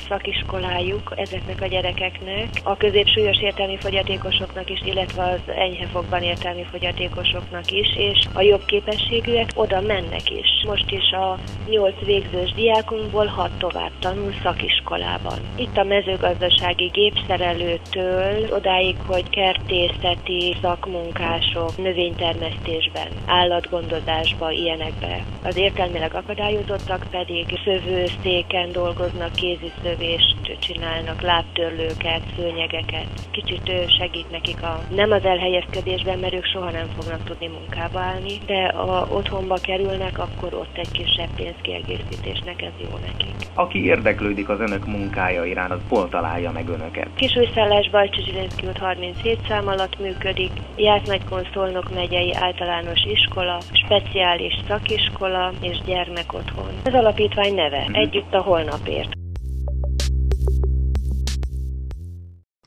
szakiskolájuk 0.08 1.14
ezeknek 1.16 1.62
a 1.62 1.68
gyerekeknek, 1.68 2.48
a 2.64 2.78
középsúlyos 2.78 3.42
értelmi 3.42 3.78
fogyatékosoknak 3.78 4.70
is, 4.70 4.82
illetve 4.84 5.24
az 5.24 5.54
enyhe 5.56 5.88
fogban 5.88 6.22
értelmi 6.24 6.66
fogyatékosoknak 6.72 7.72
is, 7.72 7.88
és 7.96 8.28
a 8.34 8.42
jobb 8.42 8.66
képességűek 8.66 9.50
oda 9.54 9.82
mennek 9.82 10.30
is. 10.30 10.48
Most 10.68 10.92
is 10.92 11.12
a 11.12 11.38
nyolc 11.70 12.06
végzős 12.06 12.52
diákunkból 12.52 13.26
hat 13.26 13.52
tovább 13.58 13.92
tanul 14.00 14.34
szakiskolában. 14.44 15.40
Itt 15.56 15.78
a 15.78 15.84
mezőgazdasági 15.84 16.86
gépszerelőtől 16.86 18.54
odáig, 18.54 18.96
hogy 19.08 19.30
kertészeti 19.30 20.56
szakmunkások, 20.62 21.78
növénytermesztésben, 21.78 23.08
állatgondozásba, 23.26 24.52
ilyenekbe. 24.52 25.24
Az 25.44 25.58
értelmileg 25.58 26.14
akadályozottak 26.14 27.06
pedig 27.12 27.60
szövőszéken 27.64 28.72
dolgoznak, 28.72 29.31
kéziszövést 29.36 30.58
csinálnak, 30.60 31.22
lábtörlőket, 31.22 32.22
szőnyegeket. 32.38 33.08
Kicsit 33.32 33.72
segít 33.98 34.32
nekik 34.32 34.64
a, 34.64 34.80
nem 34.90 35.12
az 35.12 35.26
elhelyezkedésben, 35.26 36.20
mert 36.20 36.34
ők 36.34 36.46
soha 36.46 36.72
nem 36.72 36.88
fognak 36.98 37.24
tudni 37.24 37.48
munkába 37.48 38.00
állni, 38.00 38.38
de 38.46 38.72
ha 38.72 39.08
otthonba 39.12 39.56
kerülnek, 39.62 40.20
akkor 40.20 40.54
ott 40.54 40.78
egy 40.78 40.92
kisebb 40.92 41.30
pénzkiegészítésnek 41.36 42.62
ez 42.62 42.72
jó 42.82 42.98
nekik. 43.06 43.36
Aki 43.54 43.86
érdeklődik 43.86 44.50
az 44.50 44.60
önök 44.60 44.86
munkája 44.86 45.46
iránt, 45.46 45.72
az 45.72 45.80
hol 45.90 46.10
találja 46.10 46.52
meg 46.52 46.70
önöket? 46.70 47.08
Kisújszállás 47.16 47.90
Bajcsi 47.90 48.24
Zsilinszki 48.24 48.68
út 48.68 48.78
37 48.78 49.40
szám 49.48 49.68
alatt 49.68 50.00
működik, 50.00 50.52
Jászmegykon 50.76 51.48
Szolnok 51.54 51.94
megyei 51.94 52.34
általános 52.34 53.04
iskola, 53.04 53.58
speciális 53.72 54.54
szakiskola 54.68 55.52
és 55.62 55.78
gyermekotthon. 55.86 56.72
Az 56.84 56.94
alapítvány 56.94 57.54
neve, 57.54 57.88
együtt 57.92 58.34
a 58.34 58.42
holnapért. 58.42 59.21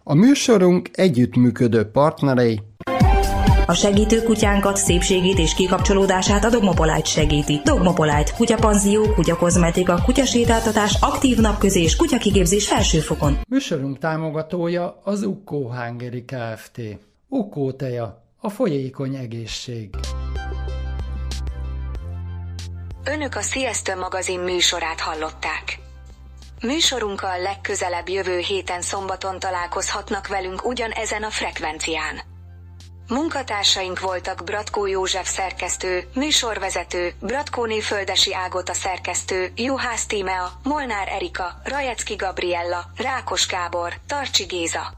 A 0.07 0.15
műsorunk 0.15 0.89
együttműködő 0.93 1.91
partnerei 1.91 2.61
a 3.67 3.75
segítő 3.75 4.23
kutyánkat, 4.23 4.77
szépségét 4.77 5.39
és 5.39 5.55
kikapcsolódását 5.55 6.45
a 6.45 6.51
Dogmopolite 6.51 7.05
segíti. 7.05 7.61
Dogmopolite, 7.65 8.33
kutyapanzió, 8.37 9.13
kutyakozmetika, 9.15 10.03
kutyasétáltatás, 10.05 10.97
aktív 11.01 11.39
napközés, 11.39 11.97
kutyakigépzés 11.97 12.69
felsőfokon. 12.69 13.39
Műsorunk 13.49 13.99
támogatója 13.99 15.01
az 15.05 15.23
Ukkó 15.23 15.73
Hungary 15.73 16.25
Kft. 16.25 16.81
Ukkó 17.29 17.73
teja, 17.73 18.25
a 18.41 18.49
folyékony 18.49 19.15
egészség. 19.15 19.91
Önök 23.05 23.35
a 23.35 23.43
Sziasztő 23.43 23.95
magazin 23.97 24.41
műsorát 24.41 25.01
hallották. 25.01 25.79
Műsorunkkal 26.65 27.41
legközelebb 27.41 28.09
jövő 28.09 28.39
héten 28.39 28.83
szombaton 28.83 29.39
találkozhatnak 29.39 30.27
velünk 30.27 30.67
ugyanezen 30.67 31.23
a 31.23 31.31
frekvencián. 31.31 32.21
Munkatársaink 33.09 34.01
voltak 34.01 34.45
Bratkó 34.45 34.87
József 34.87 35.29
szerkesztő, 35.29 36.09
műsorvezető, 36.15 37.13
Bratkóné 37.21 37.81
Földesi 37.81 38.35
Ágota 38.35 38.75
szerkesztő, 38.75 39.53
Juhász 39.55 40.07
Tímea, 40.07 40.53
Molnár 40.63 41.09
Erika, 41.09 41.61
Rajecki 41.65 42.15
Gabriella, 42.15 42.85
Rákos 42.97 43.47
Gábor, 43.47 43.95
Tarcsi 44.07 44.45
Géza. 44.45 44.93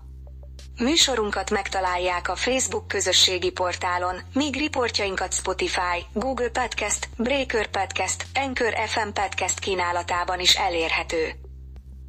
Műsorunkat 0.78 1.50
megtalálják 1.50 2.28
a 2.28 2.36
Facebook 2.36 2.88
közösségi 2.88 3.50
portálon, 3.50 4.16
míg 4.32 4.56
riportjainkat 4.56 5.32
Spotify, 5.32 6.06
Google 6.12 6.50
Podcast, 6.50 7.08
Breaker 7.16 7.66
Podcast, 7.66 8.26
Anchor 8.34 8.74
FM 8.86 9.08
Podcast 9.12 9.58
kínálatában 9.58 10.40
is 10.40 10.54
elérhető. 10.54 11.45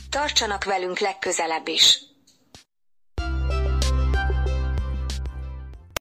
Tartsanak 0.10 0.64
velünk 0.64 1.00
legközelebb 1.00 1.68
is! 1.68 2.07